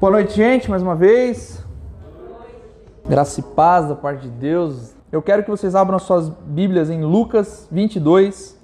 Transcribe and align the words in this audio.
Boa 0.00 0.12
noite, 0.12 0.36
gente, 0.36 0.70
mais 0.70 0.80
uma 0.80 0.94
vez. 0.94 1.60
Graça 3.08 3.40
e 3.40 3.42
paz 3.42 3.88
da 3.88 3.96
parte 3.96 4.22
de 4.22 4.30
Deus. 4.30 4.94
Eu 5.10 5.20
quero 5.20 5.42
que 5.42 5.50
vocês 5.50 5.74
abram 5.74 5.98
suas 5.98 6.28
Bíblias 6.28 6.88
em 6.88 7.02
Lucas 7.02 7.66
22, 7.68 8.56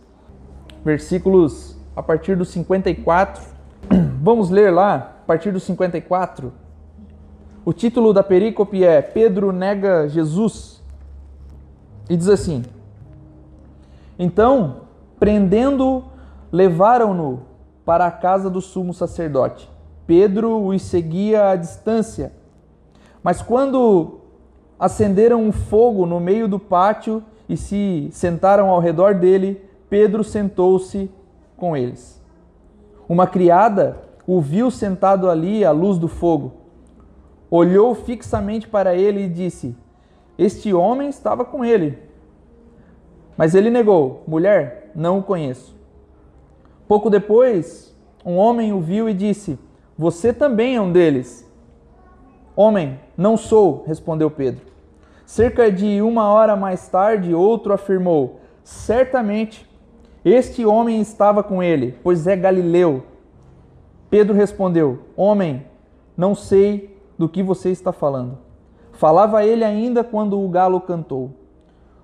versículos 0.85 1.77
a 1.97 2.01
partir 2.01 2.37
do 2.37 2.45
54. 2.45 3.43
Vamos 4.23 4.49
ler 4.49 4.73
lá, 4.73 4.95
a 4.95 5.27
partir 5.27 5.51
do 5.51 5.59
54. 5.59 6.53
O 7.65 7.73
título 7.73 8.13
da 8.13 8.23
perícope 8.23 8.85
é 8.85 9.03
Pedro 9.03 9.51
nega 9.51 10.09
Jesus. 10.09 10.81
E 12.09 12.17
diz 12.17 12.29
assim: 12.29 12.63
Então, 14.17 14.83
prendendo, 15.19 16.05
levaram-no 16.53 17.43
para 17.85 18.07
a 18.07 18.13
casa 18.13 18.49
do 18.49 18.61
sumo 18.61 18.95
sacerdote 18.95 19.74
Pedro 20.07 20.67
os 20.67 20.83
seguia 20.83 21.51
à 21.51 21.57
distância. 21.57 22.33
Mas 23.23 23.41
quando 23.41 24.21
acenderam 24.79 25.43
um 25.43 25.53
fogo 25.53 26.05
no 26.05 26.21
meio 26.21 26.47
do 26.47 26.59
pátio 26.59 27.23
e 27.49 27.57
se 27.57 28.09
sentaram 28.13 28.69
ao 28.69 28.81
redor 28.81 29.15
dele, 29.15 29.63
Pedro 29.89 30.23
sentou-se 30.23 31.11
com 31.57 31.77
eles. 31.77 32.23
Uma 33.09 33.27
criada 33.27 33.99
o 34.27 34.41
viu 34.41 34.71
sentado 34.71 35.29
ali 35.29 35.65
à 35.65 35.71
luz 35.71 35.99
do 35.99 36.09
fogo. 36.09 36.53
Olhou 37.51 37.95
fixamente 37.95 38.67
para 38.67 38.95
ele 38.95 39.25
e 39.25 39.29
disse: 39.29 39.77
Este 40.37 40.73
homem 40.73 41.09
estava 41.09 41.45
com 41.45 41.65
ele. 41.65 41.99
Mas 43.37 43.55
ele 43.55 43.71
negou: 43.71 44.23
Mulher, 44.27 44.91
não 44.95 45.19
o 45.19 45.23
conheço. 45.23 45.75
Pouco 46.89 47.09
depois, 47.09 47.95
um 48.25 48.37
homem 48.37 48.73
o 48.73 48.81
viu 48.81 49.09
e 49.09 49.15
disse: 49.15 49.59
você 49.97 50.33
também 50.33 50.77
é 50.77 50.81
um 50.81 50.91
deles. 50.91 51.49
Homem, 52.57 53.01
não 53.17 53.37
sou, 53.37 53.85
respondeu 53.87 54.31
Pedro. 54.31 54.63
Cerca 55.25 55.71
de 55.71 56.03
uma 56.03 56.33
hora 56.33 56.55
mais 56.55 56.89
tarde, 56.89 57.35
outro 57.35 57.73
afirmou: 57.73 58.41
Certamente 58.63 59.69
este 60.25 60.65
homem 60.65 61.01
estava 61.01 61.43
com 61.43 61.63
ele, 61.63 61.99
pois 62.03 62.27
é 62.27 62.37
galileu. 62.37 63.05
Pedro 64.09 64.35
respondeu: 64.35 65.01
Homem, 65.17 65.67
não 66.17 66.35
sei 66.35 66.99
do 67.19 67.29
que 67.29 67.43
você 67.43 67.71
está 67.71 67.93
falando. 67.93 68.39
Falava 68.93 69.45
ele 69.45 69.65
ainda 69.65 70.05
quando 70.05 70.41
o 70.41 70.49
galo 70.49 70.81
cantou. 70.81 71.31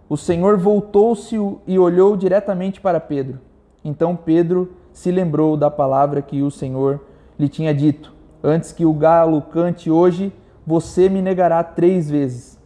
O 0.09 0.17
Senhor 0.17 0.59
voltou-se 0.59 1.36
e 1.67 1.79
olhou 1.79 2.17
diretamente 2.17 2.81
para 2.81 2.98
Pedro. 2.98 3.41
Então 3.84 4.17
Pedro 4.17 4.73
se 4.92 5.11
lembrou 5.11 5.57
da 5.57 5.70
palavra 5.70 6.20
que 6.20 6.42
o 6.42 6.51
Senhor 6.51 7.01
lhe 7.41 7.48
tinha 7.48 7.74
dito: 7.74 8.12
Antes 8.44 8.70
que 8.70 8.84
o 8.84 8.92
galo 8.92 9.41
cante 9.42 9.91
hoje, 9.91 10.33
você 10.66 11.08
me 11.08 11.22
negará 11.22 11.64
três 11.64 12.10
vezes. 12.10 12.58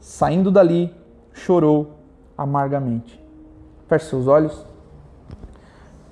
Saindo 0.00 0.50
dali, 0.50 0.94
chorou 1.32 1.98
amargamente. 2.38 3.20
Feche 3.88 4.06
seus 4.06 4.26
olhos. 4.26 4.64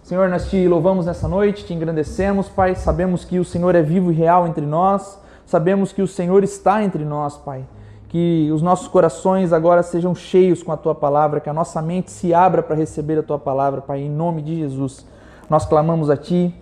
Senhor, 0.03 0.28
nós 0.28 0.50
te 0.50 0.66
louvamos 0.66 1.06
nessa 1.06 1.28
noite, 1.28 1.64
te 1.64 1.72
engrandecemos, 1.72 2.48
Pai. 2.48 2.75
Sabemos 2.75 3.25
que 3.25 3.38
o 3.38 3.44
Senhor 3.44 3.75
é 3.77 3.83
vivo 3.83 4.11
e 4.11 4.14
real 4.14 4.47
entre 4.47 4.66
nós. 4.66 5.20
Sabemos 5.47 5.92
que 5.92 6.03
o 6.03 6.06
Senhor 6.06 6.42
está 6.42 6.83
entre 6.83 7.05
nós, 7.05 7.36
Pai. 7.36 7.64
Que 8.08 8.50
os 8.53 8.61
nossos 8.61 8.88
corações 8.88 9.53
agora 9.53 9.84
sejam 9.84 10.14
cheios 10.16 10.64
com 10.64 10.72
a 10.72 10.77
tua 10.77 10.97
palavra, 10.97 11.38
que 11.38 11.48
a 11.48 11.55
nossa 11.55 11.81
mente 11.81 12.11
se 12.11 12.34
abra 12.34 12.61
para 12.61 12.75
receber 12.75 13.20
a 13.20 13.22
tua 13.22 13.38
palavra, 13.38 13.81
Pai, 13.81 14.00
em 14.00 14.11
nome 14.11 14.42
de 14.42 14.56
Jesus. 14.56 15.06
Nós 15.48 15.64
clamamos 15.64 16.11
a 16.11 16.16
ti, 16.16 16.55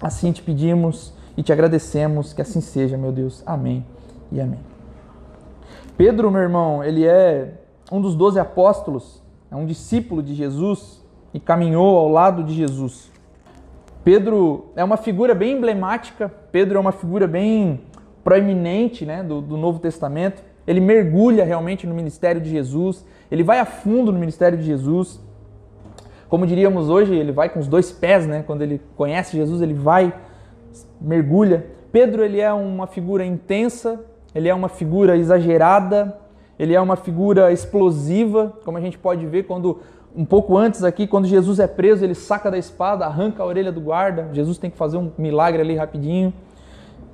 Assim 0.00 0.32
te 0.32 0.42
pedimos 0.42 1.12
e 1.36 1.42
te 1.42 1.52
agradecemos 1.52 2.32
que 2.32 2.42
assim 2.42 2.60
seja, 2.60 2.96
meu 2.96 3.12
Deus. 3.12 3.42
Amém 3.46 3.84
e 4.30 4.40
amém. 4.40 4.60
Pedro, 5.96 6.30
meu 6.30 6.42
irmão, 6.42 6.82
ele 6.82 7.06
é 7.06 7.52
um 7.90 8.00
dos 8.00 8.14
doze 8.14 8.38
apóstolos, 8.38 9.22
é 9.50 9.56
um 9.56 9.66
discípulo 9.66 10.22
de 10.22 10.34
Jesus 10.34 11.00
e 11.32 11.38
caminhou 11.38 11.96
ao 11.96 12.08
lado 12.08 12.42
de 12.42 12.54
Jesus. 12.54 13.12
Pedro 14.02 14.66
é 14.76 14.84
uma 14.84 14.96
figura 14.96 15.34
bem 15.34 15.56
emblemática, 15.56 16.30
Pedro 16.52 16.76
é 16.76 16.80
uma 16.80 16.92
figura 16.92 17.26
bem 17.26 17.80
proeminente 18.22 19.06
né, 19.06 19.22
do, 19.22 19.40
do 19.40 19.56
Novo 19.56 19.78
Testamento. 19.78 20.42
Ele 20.66 20.80
mergulha 20.80 21.44
realmente 21.44 21.86
no 21.86 21.94
ministério 21.94 22.40
de 22.40 22.50
Jesus, 22.50 23.04
ele 23.30 23.42
vai 23.42 23.58
a 23.58 23.64
fundo 23.64 24.12
no 24.12 24.18
ministério 24.18 24.58
de 24.58 24.64
Jesus. 24.64 25.20
Como 26.34 26.48
diríamos 26.48 26.90
hoje, 26.90 27.14
ele 27.14 27.30
vai 27.30 27.48
com 27.48 27.60
os 27.60 27.68
dois 27.68 27.92
pés, 27.92 28.26
né? 28.26 28.42
Quando 28.44 28.62
ele 28.62 28.80
conhece 28.96 29.36
Jesus, 29.36 29.62
ele 29.62 29.72
vai, 29.72 30.12
mergulha. 31.00 31.64
Pedro, 31.92 32.24
ele 32.24 32.40
é 32.40 32.52
uma 32.52 32.88
figura 32.88 33.24
intensa, 33.24 34.04
ele 34.34 34.48
é 34.48 34.52
uma 34.52 34.68
figura 34.68 35.16
exagerada, 35.16 36.18
ele 36.58 36.74
é 36.74 36.80
uma 36.80 36.96
figura 36.96 37.52
explosiva, 37.52 38.52
como 38.64 38.76
a 38.76 38.80
gente 38.80 38.98
pode 38.98 39.24
ver 39.26 39.44
quando 39.44 39.78
um 40.12 40.24
pouco 40.24 40.58
antes 40.58 40.82
aqui, 40.82 41.06
quando 41.06 41.28
Jesus 41.28 41.60
é 41.60 41.68
preso, 41.68 42.04
ele 42.04 42.16
saca 42.16 42.50
da 42.50 42.58
espada, 42.58 43.06
arranca 43.06 43.40
a 43.40 43.46
orelha 43.46 43.70
do 43.70 43.80
guarda. 43.80 44.28
Jesus 44.32 44.58
tem 44.58 44.68
que 44.72 44.76
fazer 44.76 44.96
um 44.96 45.12
milagre 45.16 45.62
ali 45.62 45.76
rapidinho. 45.76 46.34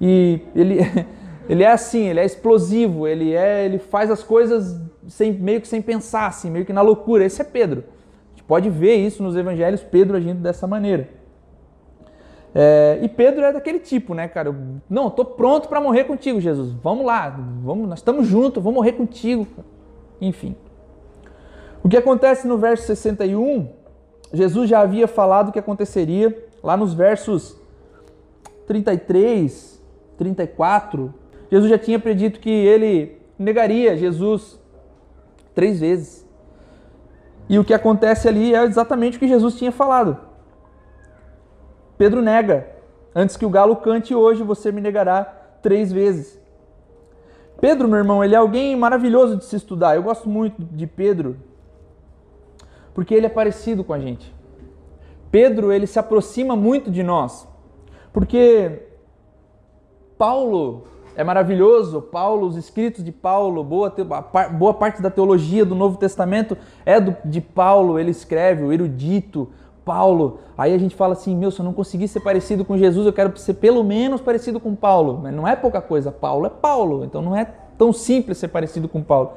E 0.01 0.41
ele 0.57 0.79
ele 1.47 1.63
é 1.63 1.71
assim, 1.71 2.09
ele 2.09 2.21
é 2.21 2.25
explosivo, 2.25 3.07
ele 3.07 3.35
é, 3.35 3.67
ele 3.67 3.79
faz 3.79 4.11
as 4.11 4.23
coisas 4.23 4.81
sem, 5.09 5.31
meio 5.31 5.61
que 5.61 5.69
sem 5.69 5.83
pensar, 5.83 6.27
assim, 6.27 6.49
meio 6.49 6.65
que 6.65 6.73
na 6.73 6.81
loucura. 6.81 7.23
Esse 7.23 7.43
é 7.43 7.45
Pedro 7.45 7.85
pode 8.51 8.69
ver 8.69 8.97
isso 8.97 9.23
nos 9.23 9.37
evangelhos, 9.37 9.81
Pedro 9.81 10.17
agindo 10.17 10.41
dessa 10.41 10.67
maneira. 10.67 11.09
É, 12.53 12.99
e 13.01 13.09
Pedro 13.09 13.45
é 13.45 13.53
daquele 13.53 13.79
tipo, 13.79 14.13
né, 14.13 14.27
cara? 14.27 14.53
Não, 14.91 15.07
estou 15.07 15.25
pronto 15.25 15.69
para 15.69 15.81
morrer 15.81 16.03
contigo, 16.03 16.41
Jesus. 16.41 16.73
Vamos 16.83 17.07
lá, 17.07 17.29
vamos, 17.63 17.89
nós 17.89 18.01
estamos 18.01 18.27
juntos, 18.27 18.61
vou 18.61 18.73
morrer 18.73 18.95
contigo. 18.95 19.47
Enfim. 20.21 20.57
O 21.81 21.89
que 21.89 21.97
acontece 21.97 22.49
no 22.49 22.59
verso 22.59 22.85
61, 22.87 23.69
Jesus 24.33 24.69
já 24.69 24.81
havia 24.81 25.07
falado 25.07 25.51
o 25.51 25.53
que 25.53 25.61
aconteceria 25.61 26.37
lá 26.61 26.77
nos 26.77 26.93
versos 26.93 27.57
33, 28.67 29.81
34. 30.19 31.15
Jesus 31.53 31.71
já 31.71 31.79
tinha 31.79 32.01
predito 32.01 32.41
que 32.41 32.51
ele 32.51 33.17
negaria 33.39 33.97
Jesus 33.97 34.59
três 35.55 35.79
vezes. 35.79 36.20
E 37.51 37.59
o 37.59 37.65
que 37.65 37.75
acontece 37.75 38.29
ali 38.29 38.55
é 38.55 38.63
exatamente 38.63 39.17
o 39.17 39.21
que 39.21 39.27
Jesus 39.27 39.57
tinha 39.57 39.73
falado. 39.73 40.17
Pedro 41.99 42.23
nega: 42.23 42.69
Antes 43.13 43.37
que 43.37 43.45
o 43.45 43.51
galo 43.51 43.75
cante 43.75 44.15
hoje, 44.15 44.45
você 44.45 44.71
me 44.71 44.81
negará 44.81 45.25
três 45.61 45.91
vezes. 45.91 46.41
Pedro, 47.61 47.89
meu 47.89 47.99
irmão, 47.99 48.23
ele 48.23 48.37
é 48.37 48.39
alguém 48.39 48.77
maravilhoso 48.77 49.37
de 49.37 49.45
se 49.47 49.57
estudar. 49.57 49.97
Eu 49.97 50.05
gosto 50.05 50.29
muito 50.29 50.63
de 50.63 50.87
Pedro, 50.87 51.39
porque 52.95 53.13
ele 53.13 53.27
é 53.27 53.29
parecido 53.29 53.83
com 53.83 53.93
a 53.93 53.99
gente. 53.99 54.33
Pedro, 55.29 55.73
ele 55.73 55.89
se 55.89 55.99
aproxima 55.99 56.55
muito 56.55 56.89
de 56.89 57.03
nós, 57.03 57.49
porque 58.13 58.81
Paulo 60.17 60.85
é 61.17 61.25
maravilhoso. 61.25 62.01
Paulo, 62.01 62.47
os 62.47 62.57
escritos 62.57 63.05
de 63.05 63.13
Paulo, 63.13 63.63
boa, 63.63 63.95
boa 64.53 64.75
parte 64.75 65.03
da 65.03 65.11
teologia 65.11 65.65
do 65.65 65.75
Novo 65.75 65.99
Testamento 65.99 66.57
é 66.85 67.01
do, 67.01 67.17
de 67.25 67.41
Paulo. 67.41 67.99
Ele 67.99 68.11
escreve, 68.11 68.65
o 68.65 68.73
erudito 68.73 69.49
Paulo. 69.85 70.39
Aí 70.57 70.75
a 70.75 70.79
gente 70.79 70.95
fala 70.95 71.15
assim: 71.15 71.37
meu, 71.37 71.51
se 71.51 71.61
eu 71.61 71.65
não 71.65 71.73
conseguir 71.73 72.09
ser 72.09 72.21
parecido 72.21 72.65
com 72.65 72.77
Jesus, 72.77 73.07
eu 73.07 73.13
quero 73.13 73.37
ser 73.39 73.55
pelo 73.55 73.83
menos 73.83 74.21
parecido 74.21 74.61
com 74.61 74.75
Paulo. 74.75 75.21
Mas 75.23 75.35
não 75.35 75.47
é 75.47 75.57
pouca 75.57 75.81
coisa. 75.81 76.13
Paulo 76.13 76.47
é 76.47 76.51
Paulo, 76.51 77.05
então 77.05 77.21
não 77.21 77.35
é 77.35 77.45
tão 77.77 77.93
simples 77.93 78.39
ser 78.39 78.49
parecido 78.49 78.89
com 78.89 79.03
Paulo. 79.03 79.33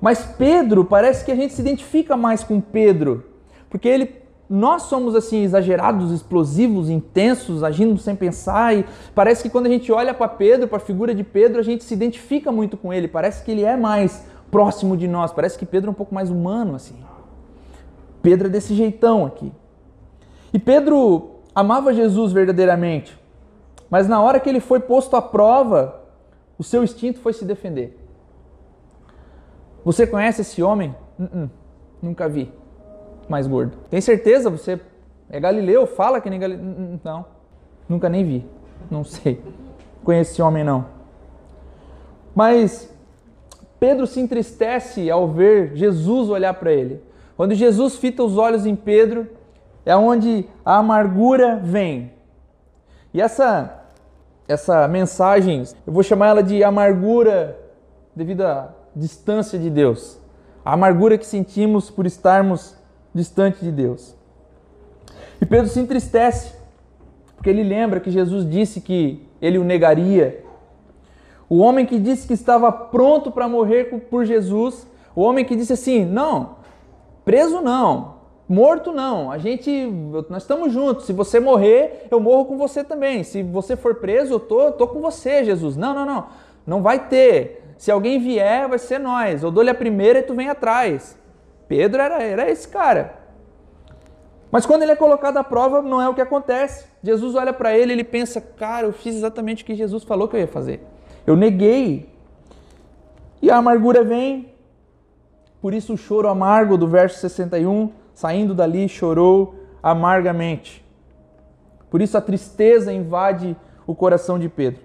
Mas 0.00 0.24
Pedro, 0.24 0.84
parece 0.84 1.24
que 1.24 1.30
a 1.30 1.36
gente 1.36 1.52
se 1.52 1.60
identifica 1.60 2.16
mais 2.16 2.42
com 2.42 2.60
Pedro, 2.60 3.24
porque 3.68 3.88
ele 3.88 4.20
nós 4.50 4.82
somos 4.82 5.14
assim 5.14 5.44
exagerados, 5.44 6.10
explosivos, 6.10 6.90
intensos, 6.90 7.62
agindo 7.62 7.96
sem 7.98 8.16
pensar 8.16 8.76
e 8.76 8.84
parece 9.14 9.44
que 9.44 9.48
quando 9.48 9.66
a 9.66 9.68
gente 9.68 9.92
olha 9.92 10.12
para 10.12 10.26
Pedro, 10.26 10.66
para 10.66 10.78
a 10.78 10.80
figura 10.80 11.14
de 11.14 11.22
Pedro, 11.22 11.60
a 11.60 11.62
gente 11.62 11.84
se 11.84 11.94
identifica 11.94 12.50
muito 12.50 12.76
com 12.76 12.92
ele, 12.92 13.06
parece 13.06 13.44
que 13.44 13.52
ele 13.52 13.62
é 13.62 13.76
mais 13.76 14.26
próximo 14.50 14.96
de 14.96 15.06
nós, 15.06 15.32
parece 15.32 15.56
que 15.56 15.64
Pedro 15.64 15.90
é 15.90 15.92
um 15.92 15.94
pouco 15.94 16.12
mais 16.12 16.30
humano 16.30 16.74
assim. 16.74 16.96
Pedro 18.20 18.48
é 18.48 18.50
desse 18.50 18.74
jeitão 18.74 19.24
aqui. 19.24 19.52
E 20.52 20.58
Pedro 20.58 21.36
amava 21.54 21.94
Jesus 21.94 22.32
verdadeiramente, 22.32 23.16
mas 23.88 24.08
na 24.08 24.20
hora 24.20 24.40
que 24.40 24.48
ele 24.48 24.58
foi 24.58 24.80
posto 24.80 25.14
à 25.14 25.22
prova, 25.22 26.02
o 26.58 26.64
seu 26.64 26.82
instinto 26.82 27.20
foi 27.20 27.32
se 27.32 27.44
defender. 27.44 27.96
Você 29.84 30.08
conhece 30.08 30.40
esse 30.40 30.60
homem? 30.60 30.92
Uh 31.16 31.22
-uh, 31.22 31.50
nunca 32.02 32.28
vi 32.28 32.59
mais 33.30 33.46
gordo. 33.46 33.76
Tem 33.88 34.00
certeza? 34.00 34.50
Você 34.50 34.80
é 35.30 35.38
galileu? 35.38 35.86
Fala 35.86 36.20
que 36.20 36.28
nem 36.28 36.40
galileu. 36.40 36.98
Não, 37.02 37.24
nunca 37.88 38.08
nem 38.08 38.24
vi. 38.24 38.46
Não 38.90 39.04
sei. 39.04 39.40
Conheci 40.02 40.32
esse 40.32 40.42
homem 40.42 40.64
não. 40.64 40.86
Mas 42.34 42.92
Pedro 43.78 44.06
se 44.06 44.20
entristece 44.20 45.10
ao 45.10 45.28
ver 45.28 45.76
Jesus 45.76 46.28
olhar 46.28 46.54
para 46.54 46.72
ele. 46.72 47.02
Quando 47.36 47.54
Jesus 47.54 47.96
fita 47.96 48.22
os 48.22 48.36
olhos 48.36 48.66
em 48.66 48.74
Pedro, 48.74 49.28
é 49.86 49.96
onde 49.96 50.46
a 50.64 50.76
amargura 50.76 51.56
vem. 51.56 52.12
E 53.14 53.20
essa 53.20 53.80
essa 54.48 54.88
mensagem, 54.88 55.62
eu 55.86 55.92
vou 55.92 56.02
chamar 56.02 56.28
ela 56.28 56.42
de 56.42 56.64
amargura 56.64 57.56
devido 58.16 58.42
à 58.42 58.70
distância 58.96 59.56
de 59.56 59.70
Deus. 59.70 60.18
A 60.64 60.72
amargura 60.72 61.16
que 61.16 61.24
sentimos 61.24 61.88
por 61.88 62.04
estarmos 62.04 62.76
distante 63.14 63.64
de 63.64 63.70
Deus. 63.70 64.14
E 65.40 65.46
Pedro 65.46 65.68
se 65.68 65.80
entristece, 65.80 66.54
porque 67.36 67.50
ele 67.50 67.62
lembra 67.62 68.00
que 68.00 68.10
Jesus 68.10 68.48
disse 68.48 68.80
que 68.80 69.26
ele 69.40 69.58
o 69.58 69.64
negaria. 69.64 70.44
O 71.48 71.58
homem 71.58 71.86
que 71.86 71.98
disse 71.98 72.26
que 72.26 72.34
estava 72.34 72.70
pronto 72.70 73.32
para 73.32 73.48
morrer 73.48 73.84
por 74.10 74.24
Jesus, 74.24 74.86
o 75.14 75.22
homem 75.22 75.44
que 75.44 75.56
disse 75.56 75.72
assim: 75.72 76.04
"Não, 76.04 76.56
preso 77.24 77.60
não, 77.60 78.20
morto 78.50 78.92
não. 78.92 79.30
A 79.30 79.38
gente, 79.38 79.70
nós 80.28 80.42
estamos 80.42 80.72
juntos. 80.72 81.06
Se 81.06 81.12
você 81.12 81.38
morrer, 81.38 82.08
eu 82.10 82.18
morro 82.18 82.46
com 82.46 82.58
você 82.58 82.82
também. 82.82 83.22
Se 83.22 83.44
você 83.44 83.76
for 83.76 83.94
preso, 83.94 84.34
eu 84.34 84.40
tô, 84.40 84.72
tô 84.72 84.88
com 84.88 85.00
você, 85.00 85.44
Jesus. 85.44 85.76
Não, 85.76 85.94
não, 85.94 86.04
não. 86.04 86.26
Não 86.66 86.82
vai 86.82 87.08
ter. 87.08 87.64
Se 87.78 87.92
alguém 87.92 88.18
vier, 88.18 88.68
vai 88.68 88.78
ser 88.78 88.98
nós. 88.98 89.44
Eu 89.44 89.52
dou-lhe 89.52 89.70
a 89.70 89.74
primeira 89.74 90.18
e 90.18 90.22
tu 90.22 90.34
vem 90.34 90.48
atrás. 90.48 91.16
Pedro 91.70 92.02
era, 92.02 92.20
era 92.20 92.50
esse 92.50 92.66
cara. 92.66 93.14
Mas 94.50 94.66
quando 94.66 94.82
ele 94.82 94.90
é 94.90 94.96
colocado 94.96 95.36
à 95.36 95.44
prova, 95.44 95.80
não 95.80 96.02
é 96.02 96.08
o 96.08 96.14
que 96.14 96.20
acontece. 96.20 96.84
Jesus 97.00 97.36
olha 97.36 97.52
para 97.52 97.78
ele, 97.78 97.92
ele 97.92 98.02
pensa: 98.02 98.40
"Cara, 98.40 98.88
eu 98.88 98.92
fiz 98.92 99.14
exatamente 99.14 99.62
o 99.62 99.66
que 99.66 99.76
Jesus 99.76 100.02
falou 100.02 100.26
que 100.26 100.34
eu 100.34 100.40
ia 100.40 100.48
fazer. 100.48 100.84
Eu 101.24 101.36
neguei. 101.36 102.12
E 103.40 103.48
a 103.48 103.58
amargura 103.58 104.02
vem. 104.02 104.52
Por 105.62 105.72
isso 105.72 105.94
o 105.94 105.96
choro 105.96 106.26
amargo 106.26 106.76
do 106.76 106.88
verso 106.88 107.20
61 107.20 107.92
Saindo 108.14 108.52
dali, 108.52 108.88
chorou 108.88 109.54
amargamente. 109.80 110.84
Por 111.88 112.02
isso 112.02 112.18
a 112.18 112.20
tristeza 112.20 112.92
invade 112.92 113.56
o 113.86 113.94
coração 113.94 114.40
de 114.40 114.48
Pedro. 114.48 114.82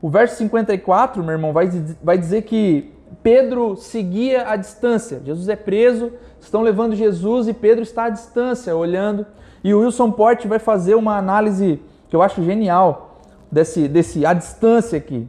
O 0.00 0.08
verso 0.08 0.36
54, 0.36 1.22
meu 1.24 1.32
irmão, 1.32 1.52
vai, 1.52 1.68
vai 2.00 2.16
dizer 2.16 2.42
que 2.42 2.94
Pedro 3.22 3.76
seguia 3.76 4.48
à 4.48 4.56
distância. 4.56 5.20
Jesus 5.24 5.48
é 5.48 5.56
preso, 5.56 6.12
estão 6.40 6.62
levando 6.62 6.94
Jesus 6.94 7.48
e 7.48 7.52
Pedro 7.52 7.82
está 7.82 8.04
à 8.04 8.10
distância, 8.10 8.74
olhando. 8.74 9.26
E 9.62 9.74
o 9.74 9.80
Wilson 9.80 10.10
Porte 10.10 10.48
vai 10.48 10.58
fazer 10.58 10.94
uma 10.94 11.16
análise 11.16 11.80
que 12.08 12.16
eu 12.16 12.22
acho 12.22 12.42
genial 12.42 13.20
desse, 13.50 13.88
desse 13.88 14.24
à 14.24 14.32
distância 14.32 14.96
aqui. 14.96 15.28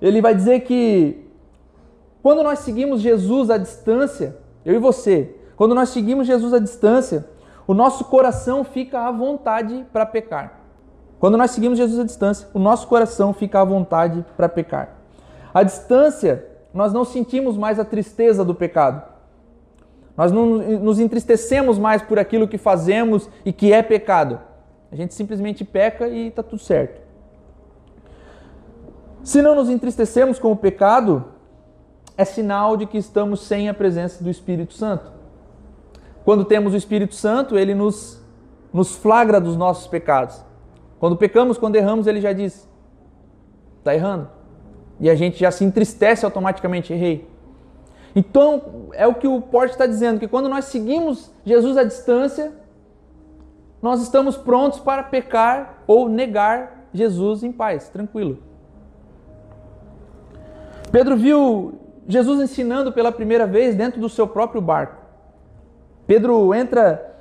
Ele 0.00 0.22
vai 0.22 0.34
dizer 0.34 0.60
que 0.60 1.26
quando 2.22 2.42
nós 2.42 2.60
seguimos 2.60 3.00
Jesus 3.00 3.50
à 3.50 3.58
distância, 3.58 4.36
eu 4.64 4.74
e 4.74 4.78
você, 4.78 5.34
quando 5.56 5.74
nós 5.74 5.90
seguimos 5.90 6.26
Jesus 6.26 6.54
à 6.54 6.58
distância, 6.58 7.28
o 7.66 7.74
nosso 7.74 8.04
coração 8.04 8.64
fica 8.64 9.00
à 9.00 9.10
vontade 9.10 9.84
para 9.92 10.06
pecar. 10.06 10.60
Quando 11.18 11.36
nós 11.36 11.50
seguimos 11.50 11.78
Jesus 11.78 11.98
à 11.98 12.04
distância, 12.04 12.48
o 12.54 12.58
nosso 12.58 12.86
coração 12.86 13.32
fica 13.34 13.60
à 13.60 13.64
vontade 13.64 14.24
para 14.36 14.48
pecar. 14.48 14.97
À 15.52 15.62
distância, 15.62 16.46
nós 16.72 16.92
não 16.92 17.04
sentimos 17.04 17.56
mais 17.56 17.78
a 17.78 17.84
tristeza 17.84 18.44
do 18.44 18.54
pecado. 18.54 19.02
Nós 20.16 20.32
não 20.32 20.46
nos 20.80 20.98
entristecemos 20.98 21.78
mais 21.78 22.02
por 22.02 22.18
aquilo 22.18 22.48
que 22.48 22.58
fazemos 22.58 23.28
e 23.44 23.52
que 23.52 23.72
é 23.72 23.82
pecado. 23.82 24.40
A 24.90 24.96
gente 24.96 25.14
simplesmente 25.14 25.64
peca 25.64 26.08
e 26.08 26.28
está 26.28 26.42
tudo 26.42 26.60
certo. 26.60 27.00
Se 29.22 29.42
não 29.42 29.54
nos 29.54 29.68
entristecemos 29.68 30.38
com 30.38 30.50
o 30.50 30.56
pecado, 30.56 31.24
é 32.16 32.24
sinal 32.24 32.76
de 32.76 32.86
que 32.86 32.98
estamos 32.98 33.42
sem 33.42 33.68
a 33.68 33.74
presença 33.74 34.24
do 34.24 34.30
Espírito 34.30 34.74
Santo. 34.74 35.12
Quando 36.24 36.44
temos 36.44 36.74
o 36.74 36.76
Espírito 36.76 37.14
Santo, 37.14 37.56
ele 37.56 37.74
nos, 37.74 38.20
nos 38.72 38.96
flagra 38.96 39.40
dos 39.40 39.56
nossos 39.56 39.86
pecados. 39.86 40.42
Quando 40.98 41.16
pecamos, 41.16 41.56
quando 41.58 41.76
erramos, 41.76 42.06
ele 42.06 42.20
já 42.20 42.32
diz: 42.32 42.68
está 43.78 43.94
errando. 43.94 44.37
E 45.00 45.08
a 45.08 45.14
gente 45.14 45.38
já 45.38 45.50
se 45.50 45.64
entristece 45.64 46.24
automaticamente, 46.24 46.92
errei. 46.92 47.28
Então, 48.14 48.88
é 48.94 49.06
o 49.06 49.14
que 49.14 49.28
o 49.28 49.40
Porte 49.40 49.72
está 49.72 49.86
dizendo, 49.86 50.18
que 50.18 50.26
quando 50.26 50.48
nós 50.48 50.66
seguimos 50.66 51.30
Jesus 51.44 51.76
à 51.76 51.84
distância, 51.84 52.52
nós 53.80 54.02
estamos 54.02 54.36
prontos 54.36 54.80
para 54.80 55.02
pecar 55.02 55.82
ou 55.86 56.08
negar 56.08 56.88
Jesus 56.92 57.42
em 57.42 57.52
paz, 57.52 57.88
tranquilo. 57.88 58.38
Pedro 60.90 61.16
viu 61.16 61.74
Jesus 62.08 62.40
ensinando 62.40 62.92
pela 62.92 63.12
primeira 63.12 63.46
vez 63.46 63.74
dentro 63.74 64.00
do 64.00 64.08
seu 64.08 64.26
próprio 64.26 64.60
barco. 64.60 64.96
Pedro 66.06 66.54
entra, 66.54 67.17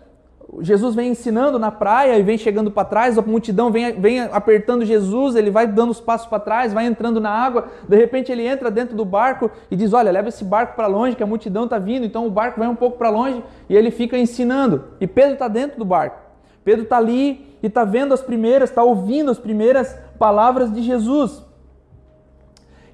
Jesus 0.61 0.95
vem 0.95 1.11
ensinando 1.11 1.59
na 1.59 1.69
praia 1.69 2.17
e 2.17 2.23
vem 2.23 2.38
chegando 2.38 2.71
para 2.71 2.85
trás, 2.85 3.17
a 3.17 3.21
multidão 3.21 3.69
vem, 3.69 3.99
vem 3.99 4.21
apertando 4.21 4.85
Jesus, 4.85 5.35
ele 5.35 5.51
vai 5.51 5.67
dando 5.67 5.91
os 5.91 5.99
passos 5.99 6.27
para 6.27 6.39
trás, 6.39 6.71
vai 6.71 6.85
entrando 6.85 7.19
na 7.19 7.29
água, 7.29 7.67
de 7.88 7.97
repente 7.97 8.31
ele 8.31 8.47
entra 8.47 8.71
dentro 8.71 8.95
do 8.95 9.03
barco 9.03 9.51
e 9.69 9.75
diz: 9.75 9.91
Olha, 9.91 10.09
leva 10.09 10.29
esse 10.29 10.45
barco 10.45 10.75
para 10.75 10.88
longe, 10.88 11.17
que 11.17 11.23
a 11.23 11.27
multidão 11.27 11.65
está 11.65 11.77
vindo, 11.77 12.05
então 12.05 12.25
o 12.25 12.29
barco 12.29 12.59
vai 12.59 12.69
um 12.69 12.75
pouco 12.75 12.97
para 12.97 13.09
longe 13.09 13.44
e 13.69 13.75
ele 13.75 13.91
fica 13.91 14.17
ensinando. 14.17 14.85
E 15.01 15.07
Pedro 15.07 15.33
está 15.33 15.49
dentro 15.49 15.77
do 15.77 15.85
barco. 15.85 16.17
Pedro 16.63 16.83
está 16.83 16.97
ali 16.97 17.57
e 17.61 17.67
está 17.67 17.83
vendo 17.83 18.13
as 18.13 18.21
primeiras, 18.21 18.69
está 18.69 18.83
ouvindo 18.83 19.29
as 19.29 19.39
primeiras 19.39 19.97
palavras 20.17 20.73
de 20.73 20.81
Jesus. 20.81 21.46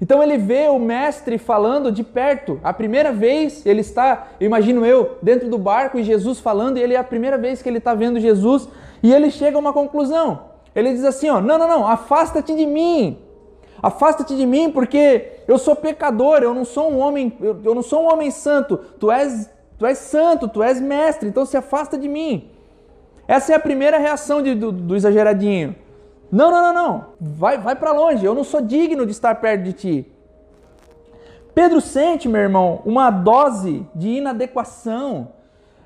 Então 0.04 0.22
ele 0.22 0.36
vê 0.36 0.68
o 0.68 0.78
mestre 0.78 1.38
falando 1.38 1.90
de 1.90 2.04
perto. 2.04 2.60
A 2.62 2.74
primeira 2.74 3.10
vez 3.10 3.64
ele 3.64 3.80
está, 3.80 4.28
imagino 4.38 4.84
eu, 4.84 5.16
dentro 5.22 5.48
do 5.48 5.56
barco 5.56 5.98
e 5.98 6.04
Jesus 6.04 6.38
falando, 6.38 6.76
e 6.76 6.82
ele 6.82 6.92
é 6.92 6.98
a 6.98 7.02
primeira 7.02 7.38
vez 7.38 7.62
que 7.62 7.70
ele 7.70 7.78
está 7.78 7.94
vendo 7.94 8.20
Jesus 8.20 8.68
e 9.02 9.10
ele 9.10 9.30
chega 9.30 9.56
a 9.56 9.60
uma 9.60 9.72
conclusão. 9.72 10.42
Ele 10.74 10.92
diz 10.92 11.06
assim: 11.06 11.30
ó, 11.30 11.40
não, 11.40 11.56
não, 11.56 11.66
não, 11.66 11.88
afasta-te 11.88 12.54
de 12.54 12.66
mim. 12.66 13.16
Afasta-te 13.82 14.36
de 14.36 14.44
mim 14.44 14.70
porque 14.70 15.40
eu 15.48 15.56
sou 15.56 15.74
pecador, 15.74 16.42
eu 16.42 16.52
não 16.52 16.66
sou 16.66 16.92
um 16.92 16.98
homem, 16.98 17.32
eu, 17.40 17.58
eu 17.64 17.74
não 17.74 17.82
sou 17.82 18.02
um 18.02 18.12
homem 18.12 18.30
santo. 18.30 18.76
Tu 19.00 19.10
és, 19.10 19.50
tu 19.78 19.86
és 19.86 19.96
santo, 19.96 20.48
tu 20.48 20.62
és 20.62 20.82
mestre, 20.82 21.30
então 21.30 21.46
se 21.46 21.56
afasta 21.56 21.96
de 21.96 22.10
mim. 22.10 22.50
Essa 23.26 23.54
é 23.54 23.56
a 23.56 23.58
primeira 23.58 23.96
reação 23.96 24.42
de, 24.42 24.54
do, 24.54 24.70
do 24.70 24.94
exageradinho. 24.94 25.74
Não, 26.34 26.50
não, 26.50 26.60
não, 26.60 26.72
não. 26.72 27.04
Vai, 27.20 27.58
vai 27.58 27.76
para 27.76 27.92
longe. 27.92 28.26
Eu 28.26 28.34
não 28.34 28.42
sou 28.42 28.60
digno 28.60 29.06
de 29.06 29.12
estar 29.12 29.36
perto 29.36 29.62
de 29.62 29.72
ti. 29.72 30.12
Pedro 31.54 31.80
sente, 31.80 32.28
meu 32.28 32.40
irmão, 32.40 32.82
uma 32.84 33.08
dose 33.08 33.86
de 33.94 34.08
inadequação. 34.08 35.28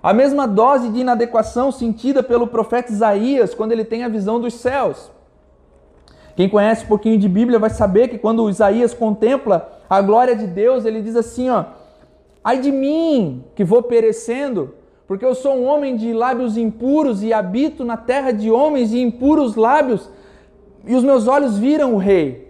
A 0.03 0.15
mesma 0.15 0.49
dose 0.49 0.89
de 0.89 1.01
inadequação 1.01 1.71
sentida 1.71 2.23
pelo 2.23 2.47
profeta 2.47 2.91
Isaías 2.91 3.55
quando 3.55 3.73
ele 3.73 3.85
tem 3.85 4.05
a 4.05 4.09
visão 4.09 4.41
dos 4.41 4.55
céus. 4.55 5.11
Quem 6.35 6.49
conhece 6.49 6.87
um 6.87 6.89
pouquinho 6.89 7.19
de 7.19 7.29
Bíblia 7.29 7.59
vai 7.59 7.69
saber 7.69 8.09
que 8.09 8.17
quando 8.17 8.49
Isaías 8.49 8.95
contempla 8.95 9.71
a 9.91 10.01
glória 10.01 10.35
de 10.35 10.47
Deus, 10.47 10.87
ele 10.87 11.03
diz 11.03 11.15
assim, 11.15 11.51
ó: 11.51 11.67
Ai 12.43 12.59
de 12.59 12.73
mim, 12.73 13.45
que 13.55 13.65
vou 13.65 13.83
perecendo, 13.83 14.75
porque 15.07 15.27
eu 15.27 15.35
sou 15.35 15.57
um 15.57 15.67
homem 15.67 15.95
de 15.95 16.11
lábios 16.15 16.57
impuros 16.57 17.23
e 17.23 17.35
habito 17.35 17.85
na 17.85 17.99
terra 17.99 18.31
de 18.31 18.51
homens 18.51 18.89
de 18.89 18.99
impuros 18.99 19.55
lábios, 19.55 20.09
e 20.89 20.95
os 20.97 21.05
meus 21.05 21.29
olhos 21.29 21.59
viram 21.59 21.95
o 21.95 21.99
rei. 21.99 22.49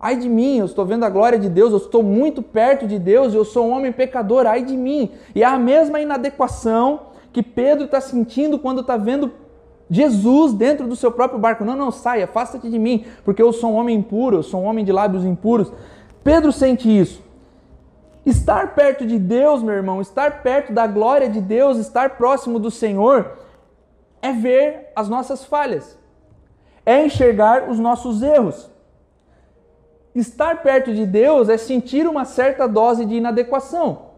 Ai 0.00 0.16
de 0.16 0.30
mim, 0.30 0.56
eu 0.56 0.64
estou 0.64 0.86
vendo 0.86 1.04
a 1.04 1.10
glória 1.10 1.38
de 1.38 1.50
Deus, 1.50 1.72
eu 1.72 1.76
estou 1.76 2.02
muito 2.02 2.40
perto 2.40 2.86
de 2.86 2.98
Deus, 2.98 3.34
eu 3.34 3.44
sou 3.44 3.66
um 3.66 3.72
homem 3.72 3.92
pecador, 3.92 4.46
ai 4.46 4.64
de 4.64 4.74
mim. 4.74 5.10
E 5.34 5.42
é 5.42 5.46
a 5.46 5.58
mesma 5.58 6.00
inadequação 6.00 7.00
que 7.30 7.42
Pedro 7.42 7.84
está 7.84 8.00
sentindo 8.00 8.58
quando 8.58 8.80
está 8.80 8.96
vendo 8.96 9.30
Jesus 9.90 10.54
dentro 10.54 10.88
do 10.88 10.96
seu 10.96 11.12
próprio 11.12 11.38
barco. 11.38 11.62
Não, 11.62 11.76
não, 11.76 11.90
sai, 11.90 12.22
afasta-te 12.22 12.70
de 12.70 12.78
mim, 12.78 13.04
porque 13.26 13.42
eu 13.42 13.52
sou 13.52 13.72
um 13.72 13.74
homem 13.74 13.98
impuro, 13.98 14.38
eu 14.38 14.42
sou 14.42 14.62
um 14.62 14.64
homem 14.64 14.82
de 14.82 14.90
lábios 14.90 15.22
impuros. 15.22 15.70
Pedro 16.24 16.50
sente 16.52 16.88
isso. 16.88 17.22
Estar 18.24 18.74
perto 18.74 19.06
de 19.06 19.18
Deus, 19.18 19.62
meu 19.62 19.74
irmão, 19.74 20.00
estar 20.00 20.42
perto 20.42 20.72
da 20.72 20.86
glória 20.86 21.28
de 21.28 21.42
Deus, 21.42 21.76
estar 21.76 22.16
próximo 22.16 22.58
do 22.58 22.70
Senhor, 22.70 23.32
é 24.22 24.32
ver 24.32 24.92
as 24.96 25.10
nossas 25.10 25.44
falhas 25.44 25.99
é 26.84 27.04
enxergar 27.04 27.68
os 27.68 27.78
nossos 27.78 28.22
erros. 28.22 28.70
Estar 30.14 30.62
perto 30.62 30.92
de 30.92 31.06
Deus 31.06 31.48
é 31.48 31.56
sentir 31.56 32.06
uma 32.06 32.24
certa 32.24 32.66
dose 32.66 33.04
de 33.04 33.14
inadequação. 33.14 34.10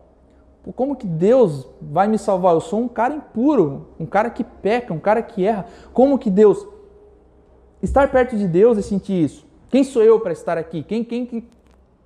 Como 0.76 0.94
que 0.94 1.06
Deus 1.06 1.66
vai 1.80 2.06
me 2.06 2.16
salvar? 2.16 2.54
Eu 2.54 2.60
sou 2.60 2.80
um 2.80 2.88
cara 2.88 3.14
impuro, 3.14 3.88
um 3.98 4.06
cara 4.06 4.30
que 4.30 4.44
peca, 4.44 4.94
um 4.94 5.00
cara 5.00 5.20
que 5.20 5.44
erra. 5.44 5.66
Como 5.92 6.18
que 6.18 6.30
Deus. 6.30 6.66
Estar 7.82 8.10
perto 8.12 8.36
de 8.36 8.46
Deus 8.46 8.78
é 8.78 8.82
sentir 8.82 9.24
isso. 9.24 9.44
Quem 9.68 9.82
sou 9.82 10.02
eu 10.02 10.20
para 10.20 10.32
estar 10.32 10.56
aqui? 10.56 10.82
Quem, 10.84 11.02
quem, 11.02 11.48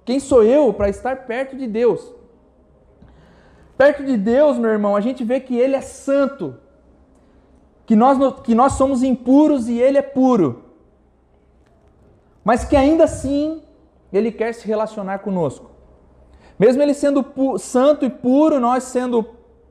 quem 0.05 0.19
sou 0.19 0.43
eu 0.43 0.73
para 0.73 0.89
estar 0.89 1.27
perto 1.27 1.55
de 1.55 1.67
Deus? 1.67 2.15
Perto 3.77 4.03
de 4.03 4.17
Deus, 4.17 4.57
meu 4.57 4.71
irmão, 4.71 4.97
a 4.97 5.03
gente 5.03 5.23
vê 5.23 5.39
que 5.39 5.55
Ele 5.55 5.77
é 5.77 5.83
santo 5.83 6.57
que 7.87 7.95
nós, 7.95 8.41
que 8.43 8.55
nós 8.55 8.73
somos 8.73 9.03
impuros 9.03 9.69
e 9.69 9.79
ele 9.79 9.97
é 9.97 10.03
puro. 10.03 10.65
Mas 12.45 12.65
que 12.65 12.77
ainda 12.77 13.05
assim 13.05 13.63
ele 14.13 14.33
quer 14.33 14.53
se 14.53 14.67
relacionar 14.67 15.21
conosco. 15.21 15.71
Mesmo 16.59 16.83
ele 16.83 16.95
sendo 16.95 17.25
santo 17.59 18.05
e 18.05 18.11
puro, 18.11 18.59
nós 18.59 18.85
sendo 18.85 19.25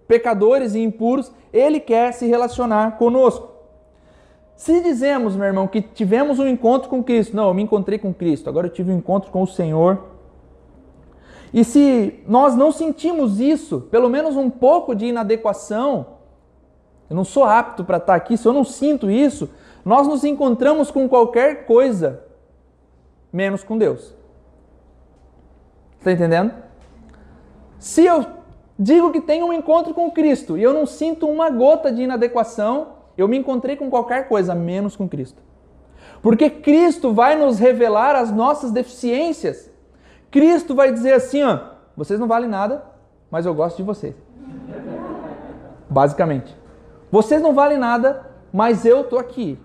pecadores 0.07 0.75
e 0.75 0.79
impuros, 0.79 1.31
ele 1.51 1.79
quer 1.79 2.13
se 2.13 2.25
relacionar 2.25 2.97
conosco. 2.97 3.49
Se 4.55 4.81
dizemos, 4.81 5.35
meu 5.35 5.47
irmão, 5.47 5.67
que 5.67 5.81
tivemos 5.81 6.39
um 6.39 6.47
encontro 6.47 6.89
com 6.89 7.03
Cristo, 7.03 7.35
não, 7.35 7.47
eu 7.49 7.53
me 7.53 7.63
encontrei 7.63 7.99
com 7.99 8.13
Cristo, 8.13 8.49
agora 8.49 8.67
eu 8.67 8.71
tive 8.71 8.91
um 8.91 8.97
encontro 8.97 9.29
com 9.31 9.41
o 9.41 9.47
Senhor. 9.47 10.03
E 11.53 11.63
se 11.63 12.21
nós 12.27 12.55
não 12.55 12.71
sentimos 12.71 13.39
isso, 13.39 13.81
pelo 13.91 14.09
menos 14.09 14.35
um 14.35 14.49
pouco 14.49 14.95
de 14.95 15.07
inadequação, 15.07 16.14
eu 17.09 17.15
não 17.15 17.23
sou 17.23 17.43
apto 17.43 17.83
para 17.83 17.97
estar 17.97 18.15
aqui, 18.15 18.37
se 18.37 18.47
eu 18.47 18.53
não 18.53 18.63
sinto 18.63 19.09
isso, 19.09 19.49
nós 19.83 20.07
nos 20.07 20.23
encontramos 20.23 20.89
com 20.89 21.07
qualquer 21.07 21.65
coisa, 21.65 22.23
menos 23.31 23.63
com 23.63 23.77
Deus. 23.77 24.15
Está 25.99 26.11
entendendo? 26.11 26.53
Se 27.77 28.05
eu 28.05 28.25
digo 28.77 29.11
que 29.11 29.21
tenho 29.21 29.45
um 29.45 29.53
encontro 29.53 29.93
com 29.93 30.09
Cristo 30.11 30.57
e 30.57 30.63
eu 30.63 30.73
não 30.73 30.85
sinto 30.85 31.27
uma 31.27 31.49
gota 31.49 31.91
de 31.91 32.01
inadequação, 32.01 32.89
eu 33.17 33.27
me 33.27 33.37
encontrei 33.37 33.75
com 33.75 33.89
qualquer 33.89 34.27
coisa, 34.27 34.55
menos 34.55 34.95
com 34.95 35.07
Cristo. 35.07 35.41
Porque 36.21 36.49
Cristo 36.49 37.13
vai 37.13 37.35
nos 37.35 37.59
revelar 37.59 38.15
as 38.15 38.31
nossas 38.31 38.71
deficiências. 38.71 39.69
Cristo 40.31 40.73
vai 40.73 40.91
dizer 40.91 41.13
assim, 41.13 41.43
ó, 41.43 41.59
vocês 41.95 42.19
não 42.19 42.27
valem 42.27 42.49
nada, 42.49 42.83
mas 43.29 43.45
eu 43.45 43.53
gosto 43.53 43.77
de 43.77 43.83
vocês. 43.83 44.15
Basicamente. 45.89 46.64
Vocês 47.15 47.41
não 47.41 47.53
valem 47.53 47.77
nada, 47.77 48.29
mas 48.51 48.83
eu 48.83 49.05
tô 49.05 49.17
aqui. 49.17 49.57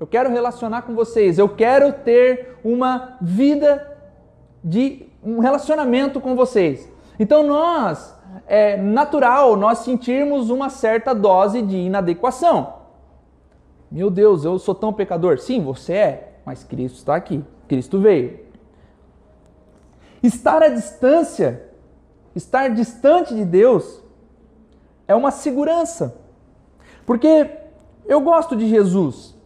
Eu 0.00 0.06
quero 0.06 0.30
relacionar 0.30 0.80
com 0.80 0.94
vocês. 0.94 1.38
Eu 1.38 1.50
quero 1.50 1.92
ter 1.92 2.56
uma 2.64 3.18
vida 3.20 3.94
de 4.64 5.06
um 5.22 5.38
relacionamento 5.38 6.18
com 6.18 6.34
vocês. 6.34 6.90
Então 7.20 7.42
nós 7.42 8.18
é 8.46 8.78
natural 8.78 9.54
nós 9.54 9.80
sentirmos 9.80 10.48
uma 10.48 10.70
certa 10.70 11.14
dose 11.14 11.60
de 11.60 11.76
inadequação. 11.76 12.72
Meu 13.90 14.08
Deus, 14.08 14.42
eu 14.42 14.58
sou 14.58 14.74
tão 14.74 14.90
pecador. 14.90 15.38
Sim, 15.38 15.62
você 15.62 15.92
é, 15.92 16.32
mas 16.42 16.64
Cristo 16.64 16.96
está 16.96 17.14
aqui. 17.16 17.44
Cristo 17.68 18.00
veio. 18.00 18.40
Estar 20.22 20.62
à 20.62 20.68
distância, 20.68 21.68
estar 22.34 22.68
distante 22.68 23.34
de 23.34 23.44
Deus, 23.44 24.02
é 25.06 25.14
uma 25.14 25.30
segurança. 25.30 26.23
Porque 27.06 27.50
eu 28.06 28.20
gosto 28.20 28.56
de 28.56 28.68
Jesus, 28.68 29.36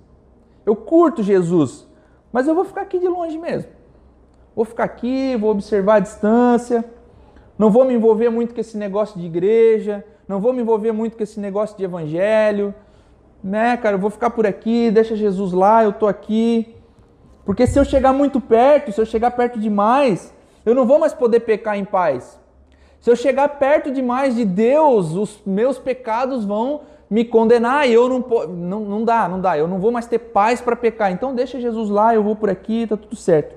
eu 0.64 0.74
curto 0.76 1.22
Jesus, 1.22 1.86
mas 2.32 2.46
eu 2.46 2.54
vou 2.54 2.64
ficar 2.64 2.82
aqui 2.82 2.98
de 2.98 3.08
longe 3.08 3.38
mesmo. 3.38 3.70
Vou 4.54 4.64
ficar 4.64 4.84
aqui, 4.84 5.36
vou 5.36 5.50
observar 5.50 5.96
a 5.96 6.00
distância, 6.00 6.84
não 7.56 7.70
vou 7.70 7.84
me 7.84 7.94
envolver 7.94 8.28
muito 8.28 8.54
com 8.54 8.60
esse 8.60 8.76
negócio 8.76 9.18
de 9.18 9.26
igreja, 9.26 10.04
não 10.26 10.40
vou 10.40 10.52
me 10.52 10.60
envolver 10.60 10.92
muito 10.92 11.16
com 11.16 11.22
esse 11.22 11.40
negócio 11.40 11.76
de 11.76 11.84
evangelho, 11.84 12.74
né, 13.42 13.76
cara? 13.76 13.96
Eu 13.96 14.00
vou 14.00 14.10
ficar 14.10 14.30
por 14.30 14.46
aqui, 14.46 14.90
deixa 14.90 15.16
Jesus 15.16 15.52
lá, 15.52 15.84
eu 15.84 15.92
tô 15.92 16.06
aqui. 16.06 16.74
Porque 17.44 17.66
se 17.66 17.78
eu 17.78 17.84
chegar 17.84 18.12
muito 18.12 18.40
perto, 18.40 18.92
se 18.92 19.00
eu 19.00 19.06
chegar 19.06 19.30
perto 19.30 19.58
demais, 19.58 20.34
eu 20.66 20.74
não 20.74 20.86
vou 20.86 20.98
mais 20.98 21.14
poder 21.14 21.40
pecar 21.40 21.78
em 21.78 21.84
paz. 21.84 22.38
Se 23.00 23.10
eu 23.10 23.16
chegar 23.16 23.48
perto 23.48 23.90
demais 23.90 24.34
de 24.34 24.44
Deus, 24.44 25.14
os 25.14 25.40
meus 25.46 25.78
pecados 25.78 26.44
vão 26.44 26.82
me 27.10 27.24
condenar 27.24 27.88
e 27.88 27.92
eu 27.92 28.08
não, 28.08 28.18
não, 28.48 28.80
não 28.80 29.04
dá, 29.04 29.28
não 29.28 29.40
dá. 29.40 29.56
Eu 29.56 29.66
não 29.66 29.78
vou 29.78 29.90
mais 29.90 30.06
ter 30.06 30.18
paz 30.18 30.60
para 30.60 30.76
pecar. 30.76 31.10
Então 31.10 31.34
deixa 31.34 31.60
Jesus 31.60 31.88
lá, 31.88 32.14
eu 32.14 32.22
vou 32.22 32.36
por 32.36 32.50
aqui, 32.50 32.86
tá 32.86 32.96
tudo 32.96 33.16
certo. 33.16 33.56